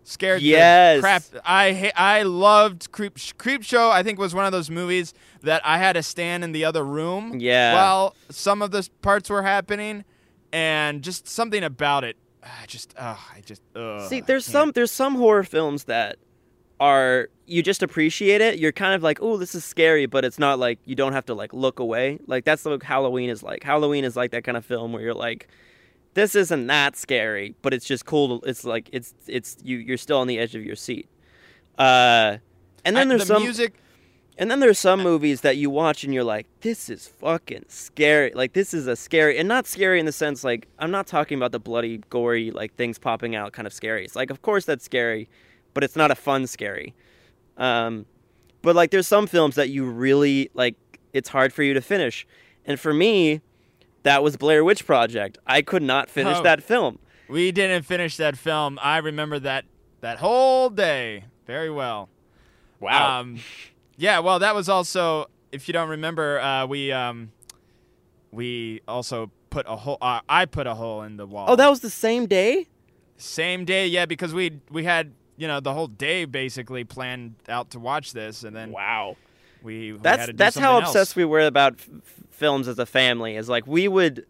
[0.07, 1.01] Scared Yes.
[1.01, 1.23] crap.
[1.45, 3.89] I I loved Creep Creep Show.
[3.91, 6.83] I think was one of those movies that I had to stand in the other
[6.83, 7.73] room Yeah.
[7.73, 10.05] while some of the parts were happening,
[10.53, 12.15] and just something about it.
[12.43, 16.15] Ah, I just, oh, I just, ugh, See, there's some there's some horror films that
[16.79, 18.59] are you just appreciate it.
[18.59, 21.25] You're kind of like, "Oh, this is scary," but it's not like you don't have
[21.25, 22.19] to like look away.
[22.27, 23.63] Like that's what Halloween is like.
[23.63, 25.47] Halloween is like that kind of film where you're like
[26.17, 28.39] this isn't that scary, but it's just cool.
[28.39, 31.07] To, it's like it's it's you you're still on the edge of your seat.
[31.77, 32.37] Uh
[32.83, 33.75] and then I- there's the some music.
[34.37, 38.31] and then there's some movies that you watch and you're like, this is fucking scary.
[38.33, 41.37] Like this is a scary and not scary in the sense like I'm not talking
[41.37, 44.03] about the bloody, gory, like things popping out kind of scary.
[44.03, 45.29] It's like of course that's scary,
[45.73, 46.95] but it's not a fun scary.
[47.57, 48.05] Um
[48.63, 50.75] but like there's some films that you really like
[51.13, 52.25] it's hard for you to finish.
[52.65, 53.41] And for me,
[54.03, 55.37] that was Blair Witch Project.
[55.45, 56.43] I could not finish Oh.
[56.43, 56.99] that film.
[57.29, 58.79] We didn't finish that film.
[58.81, 59.65] I remember that
[60.01, 62.09] that whole day very well.
[62.79, 63.19] Wow.
[63.21, 63.39] Um,
[63.97, 67.31] yeah, well, that was also, if you don't remember, uh, we um,
[68.31, 69.97] we also put a hole.
[70.01, 71.47] Uh, I put a hole in the wall.
[71.49, 72.67] oh, that was the same day?
[73.19, 73.87] same day.
[73.87, 78.13] Yeah, because we we had you know the whole day basically planned out to watch
[78.13, 79.17] this, and then Wow.
[79.63, 81.15] We, we that's had to do that's how something obsessed else.
[81.15, 84.25] we were about f- f- films as a family is like we would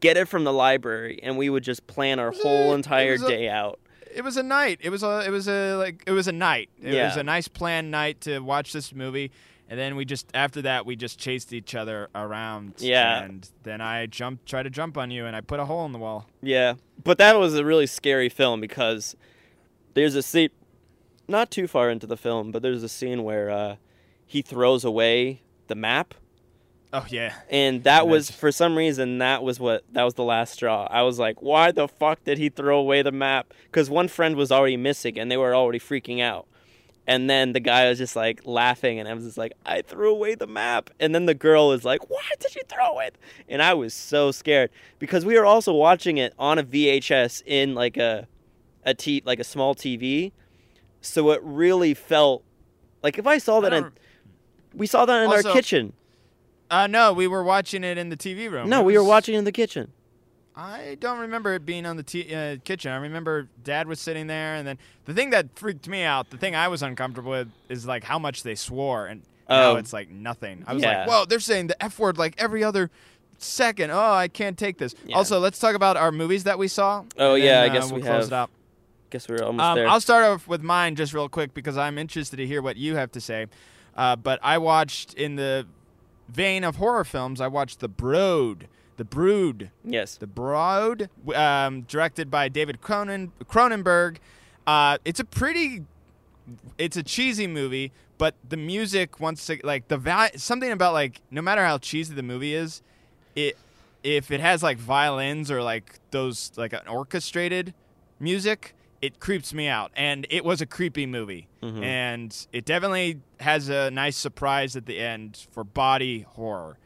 [0.00, 3.48] get it from the library and we would just plan our whole entire a- day
[3.48, 3.78] out
[4.14, 4.80] It was a night.
[4.82, 6.70] It was a it was a like it was a night.
[6.82, 7.08] It Yeah.
[7.08, 9.30] was a nice planned night to watch this movie.
[9.68, 12.74] And then we just after that we just chased each other around.
[12.78, 13.22] Yeah.
[13.24, 15.92] And then I jumped tried to jump on you and I put a hole in
[15.92, 16.26] the wall.
[16.42, 16.74] yeah
[17.04, 19.14] but that was a really scary film because
[19.94, 20.50] there's a scene
[21.28, 23.76] not too far into the film but there's a scene where uh,
[24.26, 26.14] he throws away the map.
[26.92, 27.34] Oh yeah.
[27.50, 30.86] and that was That's- for some reason that was what that was the last straw.
[30.90, 33.52] I was like why the fuck did he throw away the map?
[33.64, 36.46] Because one friend was already missing and they were already freaking out.
[37.08, 40.10] And then the guy was just like laughing and i was just like i threw
[40.10, 40.90] away the map.
[40.98, 43.16] And then the girl was like why did you throw it
[43.48, 47.74] and i was so scared because we were also watching it on a vhs in
[47.74, 48.26] like a
[48.84, 50.32] a t like a small tv
[51.00, 52.42] so it really felt
[53.02, 53.82] like if i saw that I
[54.76, 55.92] we saw that in Also- our kitchen
[56.70, 58.68] Uh no, we were watching it in the TV room.
[58.68, 59.92] no It we were was- watching in the kitchen
[60.58, 62.90] I don't remember it being on the t- uh, kitchen.
[62.90, 66.38] I remember Dad was sitting there, and then the thing that freaked me out, the
[66.38, 69.20] thing I was uncomfortable with, is like how much they swore, and
[69.50, 69.76] now Oh.
[69.76, 70.64] it's like nothing.
[70.66, 71.00] I was Yeah.
[71.00, 72.90] like, whoa, they're saying the f word like every other
[73.36, 73.90] second.
[73.90, 74.94] Oh, I can't take this.
[75.04, 75.16] Yeah.
[75.18, 77.04] Also, let's talk about our movies that we saw.
[77.18, 78.50] Oh, yeah, then, I guess uh, we'll we close have- it out.
[79.10, 79.88] Guess we're almost Um, there.
[79.88, 82.96] I'll start off with mine just real quick because I'm interested to hear what you
[82.96, 83.44] have to say.
[83.96, 85.66] Uh, but I watched in the
[86.28, 87.40] vein of horror films.
[87.40, 88.68] I watched The Brood.
[88.98, 89.70] The Brood.
[89.84, 90.16] yes.
[90.16, 94.16] The Brood, um, directed by David Cronen- Cronenberg.
[94.66, 95.84] Uh, it's a pretty,
[96.78, 101.42] it's a cheesy movie, but the music once like the val- something about like no
[101.42, 102.80] matter how cheesy the movie is,
[103.34, 103.56] it
[104.02, 107.74] if it has like violins or like those like an orchestrated
[108.18, 109.90] music, it creeps me out.
[109.96, 111.82] And it was a creepy movie, Mhm.
[111.84, 116.78] and it definitely has a nice surprise at the end for body horror.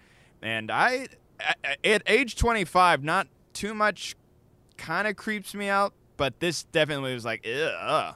[0.43, 1.09] And I,
[1.85, 4.17] at age 25, not too much
[4.77, 8.15] kind of creeps me out, but this definitely was like, ugh.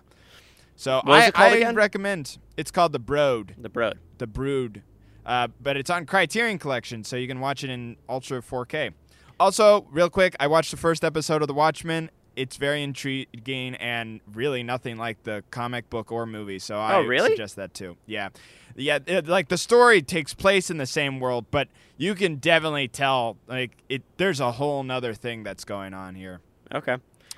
[0.76, 1.74] So What I, I again?
[1.74, 2.38] recommend.
[2.56, 3.98] It's called The Brood, The Brood.
[4.18, 4.82] The Brood,
[5.24, 8.90] uh, but it's on Criterion Collection, so you can watch it in Ultra 4K.
[9.38, 12.10] Also, real quick, I watched the first episode of The Watchmen.
[12.36, 16.58] It's very intriguing and really nothing like the comic book or movie.
[16.58, 17.30] So I Oh, really?
[17.30, 17.96] suggest that too.
[18.06, 18.30] Yeah,
[18.76, 18.98] yeah.
[19.06, 23.36] It, like the story takes place in the same world, but you can definitely tell
[23.46, 24.02] like it.
[24.16, 26.40] There's a whole nother thing that's going on here.
[26.74, 26.94] Okay.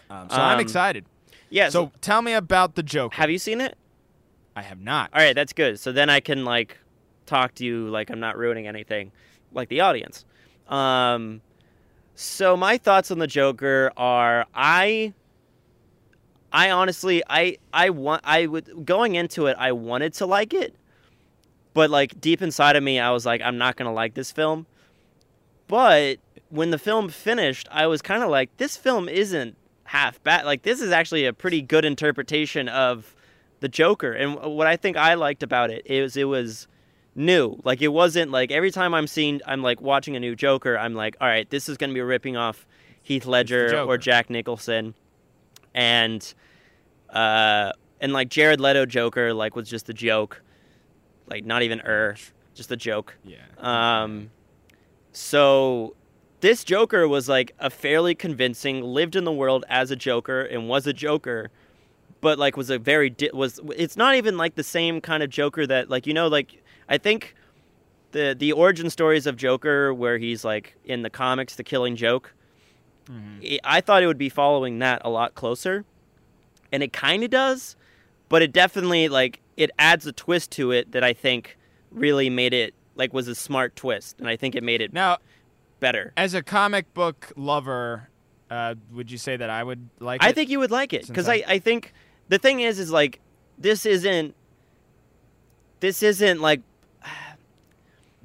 [0.09, 1.05] Um, so I'm Um, excited.
[1.51, 1.69] Yeah.
[1.69, 3.15] So tell me about the joke.
[3.15, 3.77] have you seen it?
[4.55, 5.11] I have not.
[5.13, 5.79] All right, that's good.
[5.79, 6.79] So then I can like
[7.27, 9.13] talk to you like I'm not ruining anything,
[9.53, 10.25] like the audience.
[10.69, 11.43] Um,
[12.17, 15.13] so my thoughts on the Joker are I.
[16.53, 20.75] I honestly, I I want I would going into it, I wanted to like it,
[21.75, 24.67] but like deep inside of me, I was like, I'm not gonna like this film.
[25.67, 30.47] But when the film finished, I was kind of like, this film isn't half bad.
[30.47, 33.15] Like this is actually a pretty good interpretation of
[33.61, 34.13] the Joker.
[34.13, 36.69] And what I think I liked about it is it was
[37.17, 37.59] new.
[37.65, 40.79] Like it wasn't like every time I'm seeing, I'm like watching a new Joker.
[40.79, 42.67] I'm like, all right, this is going to be ripping off
[43.03, 44.95] Heath Ledger or Jack Nicholson,
[45.75, 46.35] and
[47.11, 50.43] uh, and like Jared Leto Joker like was just a joke,
[51.29, 52.17] like not even er,
[52.55, 53.17] just a joke.
[53.25, 53.39] Yeah.
[53.59, 54.31] Um,
[55.13, 55.95] so
[56.41, 60.69] this Joker was like a fairly convincing, lived in the world as a Joker and
[60.69, 61.51] was a Joker,
[62.21, 63.61] but like was a very di- was.
[63.77, 66.99] It's not even like the same kind of Joker that like you know like I
[66.99, 67.35] think
[68.13, 72.33] the the origin stories of Joker where he's like in the comics, the Killing Joke.
[73.09, 75.85] I- I thought it would be following that a lot closer,
[76.73, 77.77] and it kind of does,
[78.29, 81.57] but it definitely like it adds a twist to it that I think
[81.93, 85.19] really made it like was a smart twist, and I think it made it Now,
[85.79, 86.13] better.
[86.17, 88.09] as a comic book lover,
[88.51, 91.29] uh, would you say that I would like I think you would like it because
[91.29, 91.93] I, I think
[92.29, 93.21] the thing is is like
[93.59, 94.35] this isn't
[95.81, 96.63] this isn't like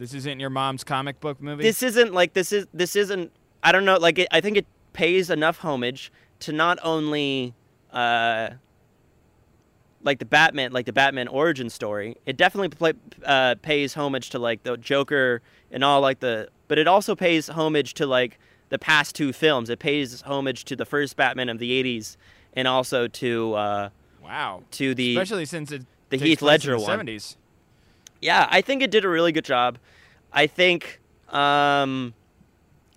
[0.02, 1.62] this isn't your mom's comic book movie.
[1.62, 3.32] this isn't like this is this isn't
[3.62, 7.54] I don't know like it, I think it pays enough homage to not only
[7.94, 8.50] uh
[10.02, 12.94] like the Batman like the Batman origin story it definitely play,
[13.24, 17.48] uh, pays homage to like the Joker and all like the but it also pays
[17.48, 18.40] homage to like
[18.70, 22.18] the past two films it pays homage to the first Batman of the 80s
[22.54, 23.90] and also to uh
[24.24, 24.64] wow.
[24.72, 27.06] to the Especially since it the Heath Ledger one.
[27.06, 27.36] 70s.
[28.22, 29.78] Yeah, I think it did a really good job.
[30.32, 32.14] I think um,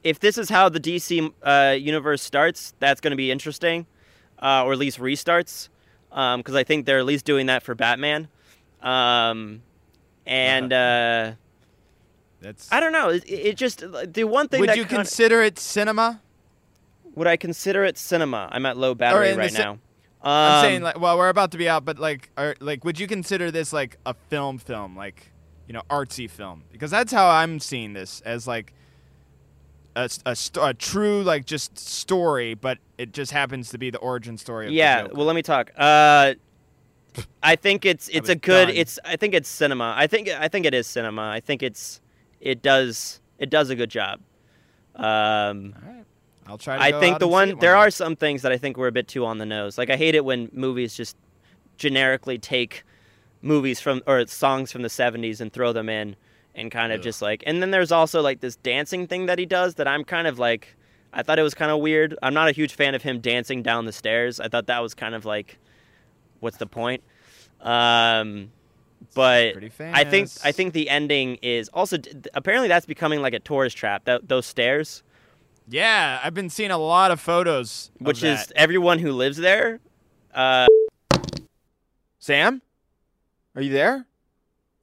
[0.02, 3.86] if this is how the DC uh, universe starts, that's going to be interesting,
[4.40, 5.68] uh, or at least restarts,
[6.10, 8.28] because I think they're at least doing that for Batman.
[8.82, 9.62] Um,
[10.26, 11.32] and uh,
[12.40, 12.70] That's.
[12.70, 13.08] I don't know.
[13.08, 16.20] It, it just the one thing would that you consider it cinema?
[17.14, 18.48] would I consider it cinema?
[18.50, 19.78] I'm at low battery right now.
[20.24, 22.98] I'm Um, saying like, well, we're about to be out, but like, are, like, would
[22.98, 25.30] you consider this like a film, film, like,
[25.66, 26.64] you know, artsy film?
[26.72, 28.72] Because that's how I'm seeing this as like
[29.96, 34.38] a, a, a true like just story, but it just happens to be the origin
[34.38, 34.66] story.
[34.66, 36.34] Of yeah well let me talk uh
[37.44, 38.76] i think it's it's a good done.
[38.76, 42.00] it's i think it's cinema i think i think it is cinema i think it's
[42.40, 44.18] it does it does a good job
[44.96, 46.04] um All right.
[46.46, 46.76] I'll try.
[46.76, 47.78] To i think the one there day.
[47.78, 49.96] are some things that i think were a bit too on the nose like i
[49.96, 51.16] hate it when movies just
[51.76, 52.84] generically take
[53.42, 56.16] movies from or songs from the 70s and throw them in
[56.54, 57.04] and kind of Ugh.
[57.04, 60.04] just like and then there's also like this dancing thing that he does that i'm
[60.04, 60.76] kind of like
[61.12, 63.62] i thought it was kind of weird i'm not a huge fan of him dancing
[63.62, 65.58] down the stairs i thought that was kind of like
[66.40, 67.02] what's the point
[67.60, 68.50] um
[69.14, 71.98] but i think i think the ending is also
[72.34, 75.02] apparently that's becoming like a tourist trap that those stairs
[75.66, 77.90] Yeah, I've been seeing a lot of photos.
[78.00, 78.56] of which is that.
[78.56, 79.80] everyone who lives there
[80.34, 80.66] uh
[82.18, 82.62] Sam?
[83.54, 84.06] Are you there?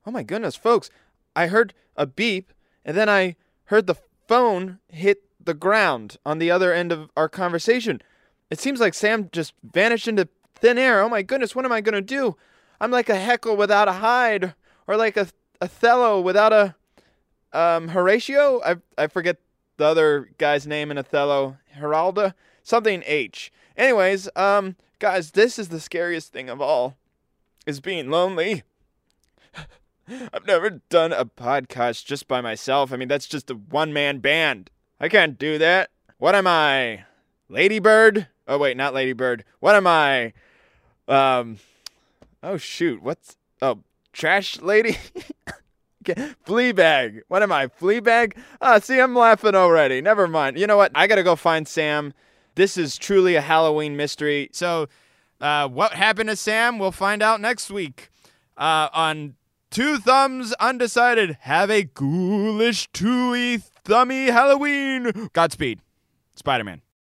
[0.06, 0.90] Oh my goodness, folks.
[1.36, 2.52] I heard a beep
[2.86, 3.96] and then I heard the
[4.28, 8.02] phone hit the ground on the other end of our conversation.
[8.50, 11.02] It seems like Sam just vanished into thin air.
[11.02, 12.36] Oh my goodness, what am I going to do?
[12.80, 14.54] I'm like a heckle without a hide
[14.88, 15.28] or like a
[15.62, 16.76] Othello without a
[17.54, 18.62] um Horatio?
[18.64, 19.38] I I forget
[19.82, 21.58] the other guy's name in Othello.
[21.76, 22.36] Heralda?
[22.62, 23.52] Something H.
[23.76, 26.98] Anyways, um guys, this is the scariest thing of all
[27.66, 28.62] is being lonely.
[30.08, 32.94] I've never done a podcast just by myself.
[32.94, 34.70] I mean, that's just a one man band.
[35.00, 35.90] I can't do that.
[36.20, 37.06] What am I?
[37.50, 38.28] Ladybird?
[38.48, 39.44] Oh, wait, not Ladybird.
[39.62, 40.34] What am I?
[41.08, 41.58] Um,
[42.44, 43.02] oh, shoot.
[43.02, 43.36] What's.
[43.64, 43.80] Oh,
[44.14, 45.00] Trash Lady?
[46.45, 47.22] Fleabag.
[47.28, 47.68] What am I?
[47.68, 48.38] Fleabag?
[48.62, 50.02] Ah, see, I'm laughing already.
[50.02, 50.58] Never mind.
[50.58, 50.91] You know what?
[50.95, 52.14] I gotta go find Sam.
[52.56, 54.49] This is truly a Halloween mystery.
[54.52, 54.88] So,
[55.39, 56.80] uh, what happened to Sam?
[56.80, 58.10] We'll find out next week
[58.58, 59.36] uh, on
[59.70, 61.38] Two Thumbs Undecided.
[61.41, 65.30] Have a ghoulish, twoey, thummy Halloween.
[65.34, 65.80] Godspeed,
[66.36, 66.82] Spider Man.